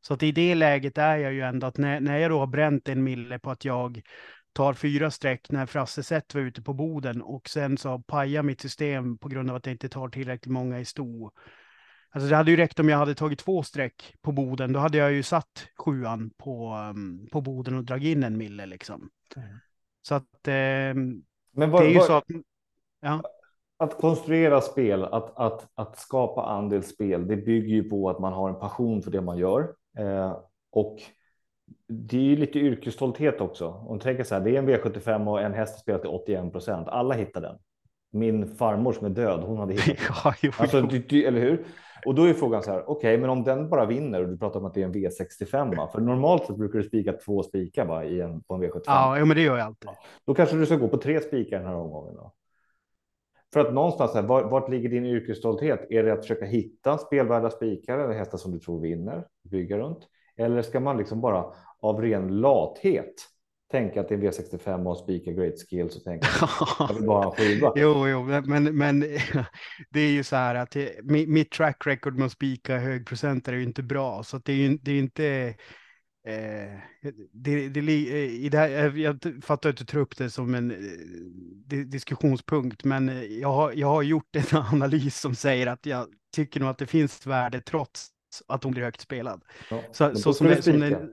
Så 0.01 0.13
att 0.13 0.23
i 0.23 0.31
det 0.31 0.55
läget 0.55 0.97
är 0.97 1.17
jag 1.17 1.33
ju 1.33 1.41
ändå 1.41 1.67
att 1.67 1.77
när, 1.77 1.99
när 1.99 2.17
jag 2.17 2.31
då 2.31 2.39
har 2.39 2.47
bränt 2.47 2.89
en 2.89 3.03
mille 3.03 3.39
på 3.39 3.51
att 3.51 3.65
jag 3.65 4.01
tar 4.53 4.73
fyra 4.73 5.11
streck 5.11 5.51
när 5.51 5.65
Frasse 5.65 6.03
Sett 6.03 6.35
var 6.35 6.41
ute 6.41 6.61
på 6.61 6.73
Boden 6.73 7.21
och 7.21 7.49
sen 7.49 7.77
så 7.77 7.99
pajar 7.99 8.43
mitt 8.43 8.61
system 8.61 9.17
på 9.17 9.29
grund 9.29 9.49
av 9.49 9.55
att 9.55 9.65
jag 9.65 9.73
inte 9.73 9.89
tar 9.89 10.09
tillräckligt 10.09 10.53
många 10.53 10.79
i 10.79 10.85
sto 10.85 11.31
Alltså 12.17 12.29
det 12.29 12.35
hade 12.35 12.51
ju 12.51 12.57
räckt 12.57 12.79
om 12.79 12.89
jag 12.89 12.97
hade 12.97 13.15
tagit 13.15 13.39
två 13.39 13.63
streck 13.63 14.15
på 14.21 14.31
Boden. 14.31 14.73
Då 14.73 14.79
hade 14.79 14.97
jag 14.97 15.11
ju 15.11 15.23
satt 15.23 15.67
sjuan 15.77 16.31
på, 16.37 16.75
um, 16.91 17.27
på 17.31 17.41
Boden 17.41 17.77
och 17.77 17.83
dragit 17.83 18.17
in 18.17 18.23
en 18.23 18.37
mille 18.37 18.65
liksom. 18.65 19.09
Mm. 19.35 19.47
Så 20.01 20.15
att 20.15 20.47
eh, 20.47 20.53
Men 20.53 21.71
var, 21.71 21.81
det 21.81 21.87
är 21.87 21.89
ju 21.89 21.97
var, 21.97 22.05
så 22.05 22.13
att... 22.13 22.23
Ja. 23.01 23.21
Att 23.77 23.97
konstruera 23.97 24.61
spel, 24.61 25.03
att, 25.03 25.37
att, 25.37 25.69
att 25.75 25.99
skapa 25.99 26.45
andelsspel, 26.45 27.27
det 27.27 27.37
bygger 27.37 27.75
ju 27.75 27.89
på 27.89 28.09
att 28.09 28.19
man 28.19 28.33
har 28.33 28.49
en 28.49 28.59
passion 28.59 29.01
för 29.01 29.11
det 29.11 29.21
man 29.21 29.37
gör. 29.37 29.73
Eh, 29.97 30.37
och 30.71 30.97
det 31.87 32.17
är 32.17 32.21
ju 32.21 32.35
lite 32.35 32.59
yrkesstolthet 32.59 33.41
också. 33.41 33.67
Om 33.67 33.99
tänker 33.99 34.23
så 34.23 34.35
här, 34.35 34.41
det 34.41 34.55
är 34.55 34.59
en 34.59 34.69
V75 34.69 35.27
och 35.27 35.41
en 35.41 35.53
häst 35.53 35.79
spelar 35.79 35.99
till 35.99 36.09
81 36.09 36.51
procent. 36.51 36.87
Alla 36.87 37.15
hittar 37.15 37.41
den. 37.41 37.57
Min 38.11 38.55
farmor 38.55 38.93
som 38.93 39.05
är 39.05 39.09
död, 39.09 39.39
hon 39.43 39.57
hade 39.57 39.73
hittat 39.73 39.85
den. 39.85 39.95
ja, 40.23 40.33
jo, 40.41 40.51
alltså, 40.57 40.81
du, 40.81 40.99
du, 40.99 41.25
eller 41.25 41.41
hur? 41.41 41.65
Och 42.05 42.15
då 42.15 42.23
är 42.23 42.33
frågan 42.33 42.63
så 42.63 42.71
här, 42.71 42.79
okej, 42.89 42.93
okay, 42.93 43.17
men 43.17 43.29
om 43.29 43.43
den 43.43 43.69
bara 43.69 43.85
vinner 43.85 44.21
och 44.21 44.29
du 44.29 44.37
pratar 44.37 44.59
om 44.59 44.65
att 44.65 44.73
det 44.73 44.81
är 44.81 44.85
en 44.85 44.93
V65, 44.93 45.87
för 45.91 46.01
normalt 46.01 46.45
sett 46.45 46.57
brukar 46.57 46.79
du 46.79 46.83
spika 46.83 47.13
två 47.13 47.43
spikar 47.43 47.85
va, 47.85 48.03
i 48.03 48.21
en, 48.21 48.43
på 48.43 48.53
en 48.53 48.63
V75. 48.63 48.81
Ja, 48.85 49.25
men 49.25 49.35
det 49.37 49.41
gör 49.41 49.57
jag 49.57 49.65
alltid. 49.65 49.89
Då 50.25 50.33
kanske 50.33 50.55
du 50.55 50.65
ska 50.65 50.75
gå 50.75 50.87
på 50.87 50.97
tre 50.97 51.21
spikar 51.21 51.57
den 51.57 51.67
här 51.67 51.75
omgången. 51.75 52.15
Då. 52.15 52.33
För 53.53 53.59
att 53.59 53.73
någonstans, 53.73 54.13
här, 54.13 54.21
vart, 54.21 54.51
vart 54.51 54.69
ligger 54.69 54.89
din 54.89 55.05
yrkesstolthet? 55.05 55.87
Är 55.89 56.03
det 56.03 56.13
att 56.13 56.21
försöka 56.21 56.45
hitta 56.45 56.97
spelvärda 56.97 57.49
spikar 57.49 57.97
eller 57.97 58.13
hästar 58.13 58.37
som 58.37 58.51
du 58.51 58.59
tror 58.59 58.81
vinner, 58.81 59.27
bygga 59.43 59.77
runt? 59.77 60.07
Eller 60.37 60.61
ska 60.61 60.79
man 60.79 60.97
liksom 60.97 61.21
bara 61.21 61.45
av 61.79 62.01
ren 62.01 62.39
lathet 62.41 63.13
tänka 63.71 64.01
att 64.01 64.09
det 64.09 64.15
är 64.15 64.19
V65 64.19 64.85
och 64.85 64.97
spika 64.97 65.31
great 65.31 65.53
skills 65.69 65.95
och 65.95 66.03
tänka 66.03 66.27
att 66.27 66.49
jag 66.89 66.93
vill 66.93 67.07
bara 67.07 67.25
ha 67.25 67.31
en 67.31 67.37
skiva. 67.37 67.73
jo, 67.75 68.07
jo, 68.07 68.23
men, 68.45 68.63
men 68.63 68.99
det 69.89 69.99
är 69.99 70.11
ju 70.11 70.23
så 70.23 70.35
här 70.35 70.55
att 70.55 70.71
det, 70.71 71.03
mitt 71.27 71.51
track 71.51 71.87
record 71.87 72.17
med 72.17 72.25
att 72.25 72.31
spika 72.31 72.77
högprocentare 72.77 73.55
är 73.55 73.57
ju 73.57 73.63
inte 73.63 73.83
bra, 73.83 74.23
så 74.23 74.37
att 74.37 74.45
det 74.45 74.51
är 74.51 74.57
ju 74.57 74.77
det 74.81 74.91
är 74.91 74.99
inte 74.99 75.55
Eh, 76.27 76.79
det, 77.31 77.69
det, 77.69 77.81
i 78.27 78.49
det 78.49 78.57
här, 78.57 78.97
jag 78.97 79.19
fattar 79.43 79.69
att 79.69 79.77
du 79.77 79.85
tar 79.85 79.99
upp 79.99 80.17
det 80.17 80.29
som 80.29 80.55
en 80.55 80.71
eh, 80.71 81.77
diskussionspunkt, 81.77 82.83
men 82.83 83.27
jag 83.39 83.51
har, 83.53 83.71
jag 83.71 83.87
har 83.87 84.01
gjort 84.01 84.35
en 84.35 84.57
analys 84.71 85.19
som 85.19 85.35
säger 85.35 85.67
att 85.67 85.85
jag 85.85 86.07
tycker 86.35 86.59
nog 86.59 86.69
att 86.69 86.77
det 86.77 86.87
finns 86.87 87.27
värde 87.27 87.61
trots 87.61 88.09
att 88.47 88.63
hon 88.63 88.73
blir 88.73 88.83
högt 88.83 89.01
spelad. 89.01 89.41
Ja, 89.69 89.83
så, 89.91 90.15
så 90.15 90.33
som, 90.33 90.47
det, 90.47 90.61
som 90.61 90.79
det, 90.79 91.09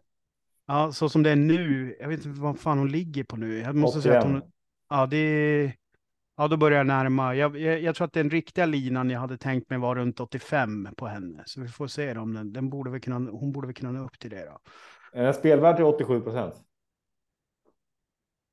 Ja, 0.66 0.92
så 0.92 1.08
som 1.08 1.22
det 1.22 1.30
är 1.30 1.36
nu. 1.36 1.96
Jag 2.00 2.08
vet 2.08 2.26
inte 2.26 2.40
vad 2.40 2.58
fan 2.58 2.78
hon 2.78 2.88
ligger 2.88 3.24
på 3.24 3.36
nu. 3.36 3.58
Jag 3.58 3.76
måste 3.76 3.98
81. 3.98 4.02
säga 4.02 4.18
att 4.18 4.24
hon... 4.24 4.42
Ja, 4.90 5.06
det. 5.06 5.72
Ja, 6.36 6.48
då 6.48 6.56
börjar 6.56 6.78
jag 6.78 6.86
närma. 6.86 7.34
Jag, 7.34 7.58
jag, 7.58 7.80
jag, 7.80 7.94
tror 7.94 8.04
att 8.04 8.12
den 8.12 8.30
riktiga 8.30 8.66
linan 8.66 9.10
jag 9.10 9.20
hade 9.20 9.36
tänkt 9.36 9.70
mig 9.70 9.78
var 9.78 9.94
runt 9.94 10.20
85 10.20 10.88
på 10.96 11.06
henne. 11.06 11.42
Så 11.46 11.60
vi 11.60 11.68
får 11.68 11.86
se 11.86 12.18
om 12.18 12.34
den, 12.34 12.52
den 12.52 12.70
borde 12.70 12.90
väl 12.90 13.00
kunna, 13.00 13.30
hon 13.30 13.52
borde 13.52 13.66
väl 13.66 13.74
kunna 13.74 13.92
nå 13.92 14.04
upp 14.04 14.18
till 14.18 14.30
det 14.30 14.44
då. 14.44 14.58
Är 15.12 15.24
den 15.24 15.34
spelvärd 15.34 15.76
till 15.76 15.84
87 15.84 16.20
procent? 16.20 16.54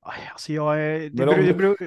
Alltså 0.04 0.54
jag 0.54 0.80
är, 0.80 1.00
det, 1.00 1.10
beror, 1.10 1.36
det, 1.36 1.54
beror, 1.54 1.78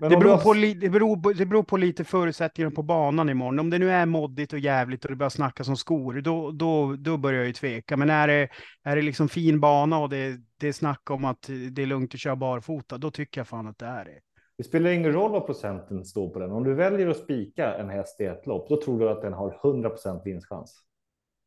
det, 0.00 0.16
beror 0.16 0.38
på, 0.38 0.54
det, 0.54 0.90
beror, 0.90 1.34
det 1.34 1.46
beror 1.46 1.62
på 1.62 1.76
lite 1.76 2.04
förutsättningar 2.04 2.70
på 2.70 2.82
banan 2.82 3.28
imorgon. 3.28 3.58
Om 3.58 3.70
det 3.70 3.78
nu 3.78 3.90
är 3.90 4.06
moddigt 4.06 4.52
och 4.52 4.58
jävligt 4.58 5.04
och 5.04 5.10
det 5.10 5.16
börjar 5.16 5.30
snackas 5.30 5.68
om 5.68 5.76
skor, 5.76 6.20
då, 6.20 6.50
då, 6.50 6.96
då 6.96 7.16
börjar 7.16 7.38
jag 7.38 7.46
ju 7.46 7.52
tveka. 7.52 7.96
Men 7.96 8.10
är 8.10 8.28
det, 8.28 8.48
är 8.84 8.96
det 8.96 9.02
liksom 9.02 9.28
fin 9.28 9.60
bana 9.60 9.98
och 9.98 10.08
det, 10.08 10.36
det 10.60 10.68
är 10.68 10.72
snack 10.72 11.10
om 11.10 11.24
att 11.24 11.50
det 11.70 11.82
är 11.82 11.86
lugnt 11.86 12.14
att 12.14 12.20
köra 12.20 12.36
barfota, 12.36 12.98
då 12.98 13.10
tycker 13.10 13.40
jag 13.40 13.48
fan 13.48 13.66
att 13.66 13.78
det 13.78 13.86
är 13.86 14.04
det. 14.04 14.20
Det 14.58 14.64
spelar 14.64 14.90
ingen 14.90 15.12
roll 15.12 15.30
vad 15.30 15.46
procenten 15.46 16.04
står 16.04 16.28
på 16.28 16.38
den. 16.38 16.52
Om 16.52 16.64
du 16.64 16.74
väljer 16.74 17.08
att 17.08 17.16
spika 17.16 17.74
en 17.74 17.88
häst 17.88 18.20
i 18.20 18.24
ett 18.24 18.46
lopp, 18.46 18.68
då 18.68 18.82
tror 18.82 19.00
du 19.00 19.10
att 19.10 19.22
den 19.22 19.32
har 19.32 19.60
100% 19.62 20.24
vinstchans. 20.24 20.82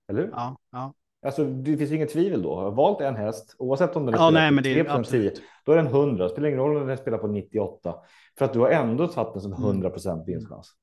Eller 0.10 0.22
hur? 0.22 0.30
Ja, 0.30 0.58
ja. 0.72 0.94
Alltså, 1.26 1.44
det 1.44 1.78
finns 1.78 1.92
inget 1.92 2.14
tvivel 2.14 2.42
då. 2.42 2.56
Har 2.56 2.72
valt 2.72 3.02
en 3.02 3.16
häst, 3.16 3.56
oavsett 3.60 3.96
om 3.96 4.06
den 4.06 4.16
är 4.16 4.20
ja, 4.20 4.30
nej, 4.30 4.52
men 4.52 4.64
det 4.64 4.80
är 4.80 4.90
absolut. 4.90 5.36
10, 5.36 5.44
då 5.66 5.72
är 5.72 5.76
den 5.76 5.88
100. 5.88 6.24
Det 6.24 6.30
spelar 6.30 6.48
ingen 6.48 6.60
roll 6.60 6.78
om 6.78 6.88
den 6.88 6.98
spelar 6.98 7.18
på 7.18 7.28
98 7.28 7.96
för 8.38 8.46
att 8.46 8.54
du 8.54 8.60
har 8.60 8.70
ändå 8.70 9.08
satt 9.08 9.34
den 9.34 9.42
som 9.42 9.54
100 9.54 9.90
procent 9.90 10.28
vinstchans. 10.28 10.74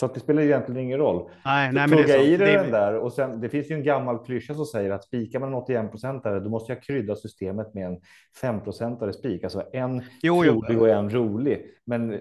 Så 0.00 0.06
att 0.06 0.14
det 0.14 0.20
spelar 0.20 0.42
egentligen 0.42 0.80
ingen 0.80 0.98
roll. 0.98 1.30
Nej, 1.44 1.72
nej, 1.72 2.10
är 2.10 2.22
i 2.22 2.36
det 2.36 2.52
den 2.52 2.70
där 2.70 2.94
och 2.94 3.12
sen 3.12 3.40
det 3.40 3.48
finns 3.48 3.70
ju 3.70 3.74
en 3.74 3.82
gammal 3.82 4.24
klyscha 4.24 4.54
som 4.54 4.66
säger 4.66 4.90
att 4.90 5.04
spikar 5.04 5.40
man 5.40 5.48
en 5.48 5.54
81 5.54 5.90
procentare, 5.90 6.40
då 6.40 6.50
måste 6.50 6.72
jag 6.72 6.82
krydda 6.82 7.16
systemet 7.16 7.74
med 7.74 7.86
en 7.86 8.00
5 8.40 8.60
procentare 8.60 9.12
spik, 9.12 9.44
alltså 9.44 9.62
en 9.72 10.02
jo, 10.22 10.42
trolig 10.42 10.80
och 10.80 10.88
en 10.88 11.10
rolig. 11.10 11.66
Men 11.84 12.12
eh, 12.12 12.18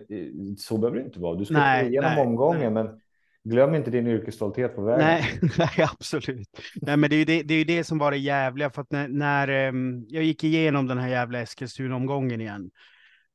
så 0.57 0.77
behöver 0.77 0.99
det 0.99 1.05
inte 1.05 1.19
vara. 1.19 1.35
Du 1.35 1.45
ska 1.45 1.53
nej, 1.53 1.87
igenom 1.87 2.11
nej, 2.15 2.27
omgången, 2.27 2.73
nej. 2.73 2.83
men 2.83 2.99
Glöm 3.43 3.75
inte 3.75 3.91
din 3.91 4.08
yrkesstolthet 4.08 4.75
på 4.75 4.82
vägen. 4.82 5.06
Nej, 5.06 5.39
nej 5.58 5.88
absolut. 5.91 6.47
Nej, 6.75 6.97
men 6.97 7.10
det 7.10 7.15
är 7.15 7.17
ju 7.17 7.25
det, 7.25 7.43
det, 7.43 7.54
är 7.54 7.65
det 7.65 7.84
som 7.84 7.97
var 7.97 8.12
det 8.12 8.17
jävliga, 8.17 8.69
för 8.69 8.82
att 8.82 8.91
när, 8.91 9.08
när 9.08 9.67
um, 9.67 10.06
jag 10.08 10.23
gick 10.23 10.43
igenom 10.43 10.88
den 10.88 10.97
här 10.97 11.10
jävla 11.10 11.39
Eskilstuna-omgången 11.39 12.41
igen, 12.41 12.71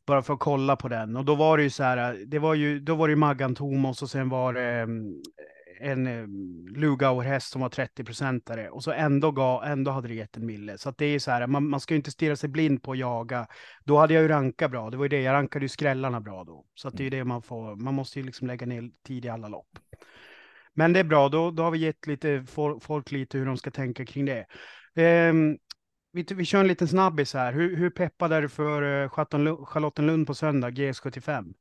bara 0.06 0.22
för 0.22 0.34
att 0.34 0.40
kolla 0.40 0.76
på 0.76 0.88
den, 0.88 1.16
och 1.16 1.24
då 1.24 1.34
var 1.34 1.56
det 1.56 1.62
ju 1.62 1.70
så 1.70 1.82
här, 1.82 2.24
det 2.26 2.38
var 2.38 2.54
ju, 2.54 2.80
då 2.80 2.94
var 2.94 3.08
det 3.08 3.16
Maggan 3.16 3.54
Thomas 3.54 4.02
och 4.02 4.10
sen 4.10 4.28
var 4.28 4.52
det 4.52 4.82
um, 4.82 5.22
en 5.80 6.06
um, 6.06 6.66
Lugauer-häst 6.68 7.52
som 7.52 7.60
var 7.60 7.68
30-procentare 7.68 8.68
och 8.68 8.84
så 8.84 8.90
ändå, 8.90 9.30
gav, 9.30 9.64
ändå 9.64 9.90
hade 9.90 10.08
det 10.08 10.14
gett 10.14 10.36
en 10.36 10.46
mille. 10.46 10.78
Så 10.78 10.90
det 10.90 11.06
är 11.06 11.18
så 11.18 11.30
här, 11.30 11.46
man, 11.46 11.68
man 11.68 11.80
ska 11.80 11.94
ju 11.94 11.96
inte 11.96 12.10
stirra 12.10 12.36
sig 12.36 12.48
blind 12.48 12.82
på 12.82 12.92
att 12.92 12.98
jaga. 12.98 13.46
Då 13.84 13.98
hade 13.98 14.14
jag 14.14 14.22
ju 14.22 14.28
rankat 14.28 14.70
bra, 14.70 14.90
det 14.90 14.96
var 14.96 15.04
ju 15.04 15.08
det, 15.08 15.20
jag 15.22 15.32
rankade 15.32 15.64
ju 15.64 15.68
skrällarna 15.68 16.20
bra 16.20 16.44
då. 16.44 16.64
Så 16.74 16.90
det 16.90 17.06
är 17.06 17.10
det 17.10 17.24
man 17.24 17.42
får, 17.42 17.76
man 17.76 17.94
måste 17.94 18.20
ju 18.20 18.26
liksom 18.26 18.46
lägga 18.46 18.66
ner 18.66 18.90
tid 19.06 19.24
i 19.24 19.28
alla 19.28 19.48
lopp. 19.48 19.78
Men 20.74 20.92
det 20.92 21.00
är 21.00 21.04
bra, 21.04 21.28
då, 21.28 21.50
då 21.50 21.62
har 21.62 21.70
vi 21.70 21.78
gett 21.78 22.06
lite 22.06 22.44
folk 22.80 23.10
lite 23.10 23.38
hur 23.38 23.46
de 23.46 23.56
ska 23.56 23.70
tänka 23.70 24.06
kring 24.06 24.24
det. 24.24 24.46
Um, 25.30 25.58
vi, 26.12 26.26
vi 26.34 26.44
kör 26.44 26.60
en 26.60 26.68
liten 26.68 26.88
snabbis 26.88 27.34
här. 27.34 27.52
Hur, 27.52 27.76
hur 27.76 27.90
peppad 27.90 28.32
är 28.32 28.42
du 28.42 28.48
för 28.48 28.82
uh, 28.82 29.08
Charlottenlund 29.64 30.26
på 30.26 30.34
söndag, 30.34 30.70
GS75? 30.70 31.54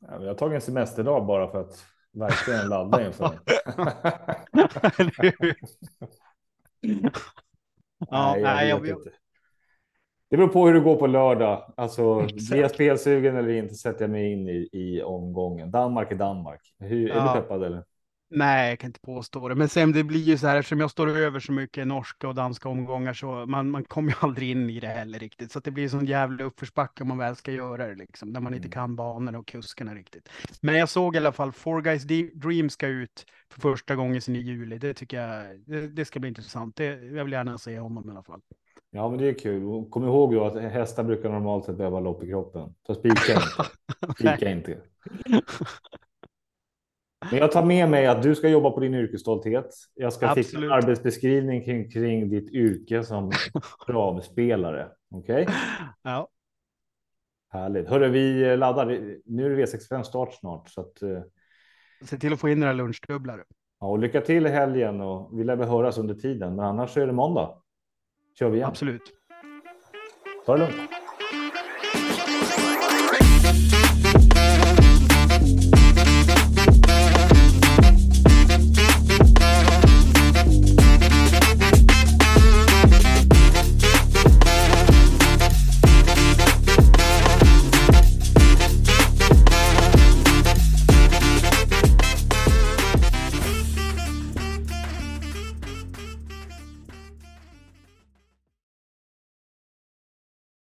Ja, 0.00 0.18
vi 0.18 0.28
har 0.28 0.34
tagit 0.34 0.54
en 0.54 0.60
semesterdag 0.60 1.26
bara 1.26 1.50
för 1.50 1.60
att 1.60 1.91
verkligen 2.12 2.68
ladda 2.68 3.06
inför. 3.06 3.38
ja, 8.10 8.36
nej, 8.40 8.68
jag, 8.68 8.86
jag, 8.86 8.98
Det 10.30 10.36
beror 10.36 10.48
på 10.48 10.66
hur 10.66 10.74
det 10.74 10.80
går 10.80 10.96
på 10.96 11.06
lördag. 11.06 11.72
Alltså, 11.76 12.20
blir 12.50 12.56
jag 12.56 12.70
spelsugen 12.70 13.36
eller 13.36 13.50
inte 13.50 13.74
sätter 13.74 14.00
jag 14.00 14.10
mig 14.10 14.32
in 14.32 14.48
i, 14.48 14.68
i 14.72 15.02
omgången. 15.02 15.70
Danmark 15.70 16.12
är 16.12 16.16
Danmark. 16.16 16.74
Hur, 16.78 17.08
ja. 17.08 17.14
Är 17.14 17.34
du 17.34 17.40
peppad 17.40 17.64
eller? 17.64 17.84
Nej, 18.34 18.68
jag 18.68 18.78
kan 18.78 18.88
inte 18.88 19.00
påstå 19.00 19.48
det. 19.48 19.54
Men 19.54 19.68
sen 19.68 19.92
det 19.92 20.04
blir 20.04 20.20
ju 20.20 20.38
så 20.38 20.46
här, 20.46 20.56
eftersom 20.56 20.80
jag 20.80 20.90
står 20.90 21.08
över 21.08 21.40
så 21.40 21.52
mycket 21.52 21.86
norska 21.86 22.28
och 22.28 22.34
danska 22.34 22.68
omgångar 22.68 23.12
så 23.12 23.46
man, 23.46 23.70
man 23.70 23.84
kommer 23.84 24.10
ju 24.10 24.16
aldrig 24.20 24.50
in 24.50 24.70
i 24.70 24.80
det 24.80 24.86
heller 24.86 25.18
riktigt. 25.18 25.52
Så 25.52 25.60
det 25.60 25.70
blir 25.70 25.88
sån 25.88 26.06
jävla 26.06 26.44
uppförsbacke 26.44 27.02
om 27.02 27.08
man 27.08 27.18
väl 27.18 27.36
ska 27.36 27.52
göra 27.52 27.86
det 27.86 27.94
liksom, 27.94 28.32
där 28.32 28.40
man 28.40 28.54
inte 28.54 28.66
mm. 28.66 28.72
kan 28.72 28.96
banorna 28.96 29.38
och 29.38 29.46
kuskarna 29.46 29.94
riktigt. 29.94 30.28
Men 30.60 30.74
jag 30.74 30.88
såg 30.88 31.14
i 31.14 31.18
alla 31.18 31.32
fall 31.32 31.52
Four 31.52 31.82
Guys 31.82 32.02
Dream 32.34 32.70
ska 32.70 32.86
ut 32.86 33.26
för 33.50 33.60
första 33.60 33.96
gången 33.96 34.20
sedan 34.20 34.36
i 34.36 34.40
juli. 34.40 34.78
Det 34.78 34.94
tycker 34.94 35.20
jag, 35.20 35.60
det, 35.66 35.88
det 35.88 36.04
ska 36.04 36.20
bli 36.20 36.28
intressant. 36.28 36.76
Det, 36.76 36.84
jag 36.84 37.24
vill 37.24 37.32
gärna 37.32 37.58
se 37.58 37.78
honom 37.78 38.08
i 38.08 38.10
alla 38.10 38.22
fall. 38.22 38.40
Ja, 38.90 39.08
men 39.08 39.18
det 39.18 39.28
är 39.28 39.34
kul. 39.34 39.90
Kom 39.90 40.04
ihåg 40.04 40.34
då 40.34 40.44
att 40.44 40.62
hästar 40.62 41.04
brukar 41.04 41.30
normalt 41.30 41.64
sett 41.64 41.76
behöva 41.76 42.00
lopp 42.00 42.24
i 42.24 42.26
kroppen. 42.26 42.74
Så 42.86 42.94
spika 42.94 43.32
inte. 43.32 44.14
Spika 44.18 44.50
inte. 44.50 44.78
Men 47.30 47.38
jag 47.38 47.52
tar 47.52 47.64
med 47.64 47.88
mig 47.88 48.06
att 48.06 48.22
du 48.22 48.34
ska 48.34 48.48
jobba 48.48 48.70
på 48.70 48.80
din 48.80 48.94
yrkesstolthet. 48.94 49.74
Jag 49.94 50.12
ska 50.12 50.26
Absolut. 50.26 50.46
fixa 50.46 50.64
en 50.64 50.72
arbetsbeskrivning 50.72 51.64
kring, 51.64 51.90
kring 51.90 52.28
ditt 52.28 52.50
yrke 52.50 53.04
som 53.04 53.30
travspelare. 53.86 54.88
Okej? 55.10 55.42
Okay? 55.42 55.54
Ja. 56.02 56.28
Härligt. 57.52 57.88
Hörru, 57.88 58.08
vi 58.08 58.56
laddar. 58.56 58.86
Nu 59.24 59.46
är 59.46 59.56
det 59.56 59.64
V65 59.64 60.02
start 60.02 60.34
snart. 60.34 60.68
Så 60.68 60.80
att, 60.80 61.02
uh... 61.02 61.20
Se 62.04 62.18
till 62.18 62.32
att 62.32 62.40
få 62.40 62.48
in 62.48 62.60
några 62.60 62.72
lunchdubblare. 62.72 63.44
Ja, 63.80 63.86
och 63.86 63.98
lycka 63.98 64.20
till 64.20 64.46
i 64.46 64.50
helgen 64.50 65.00
och 65.00 65.38
vi 65.38 65.44
lär 65.44 65.56
väl 65.56 65.68
höras 65.68 65.98
under 65.98 66.14
tiden. 66.14 66.56
Men 66.56 66.64
annars 66.64 66.96
är 66.96 67.06
det 67.06 67.12
måndag. 67.12 67.54
Kör 68.38 68.48
vi 68.48 68.56
igen. 68.56 68.68
Absolut. 68.68 69.02
Ta 70.46 70.56
det 70.56 70.58
lugnt. 70.58 71.01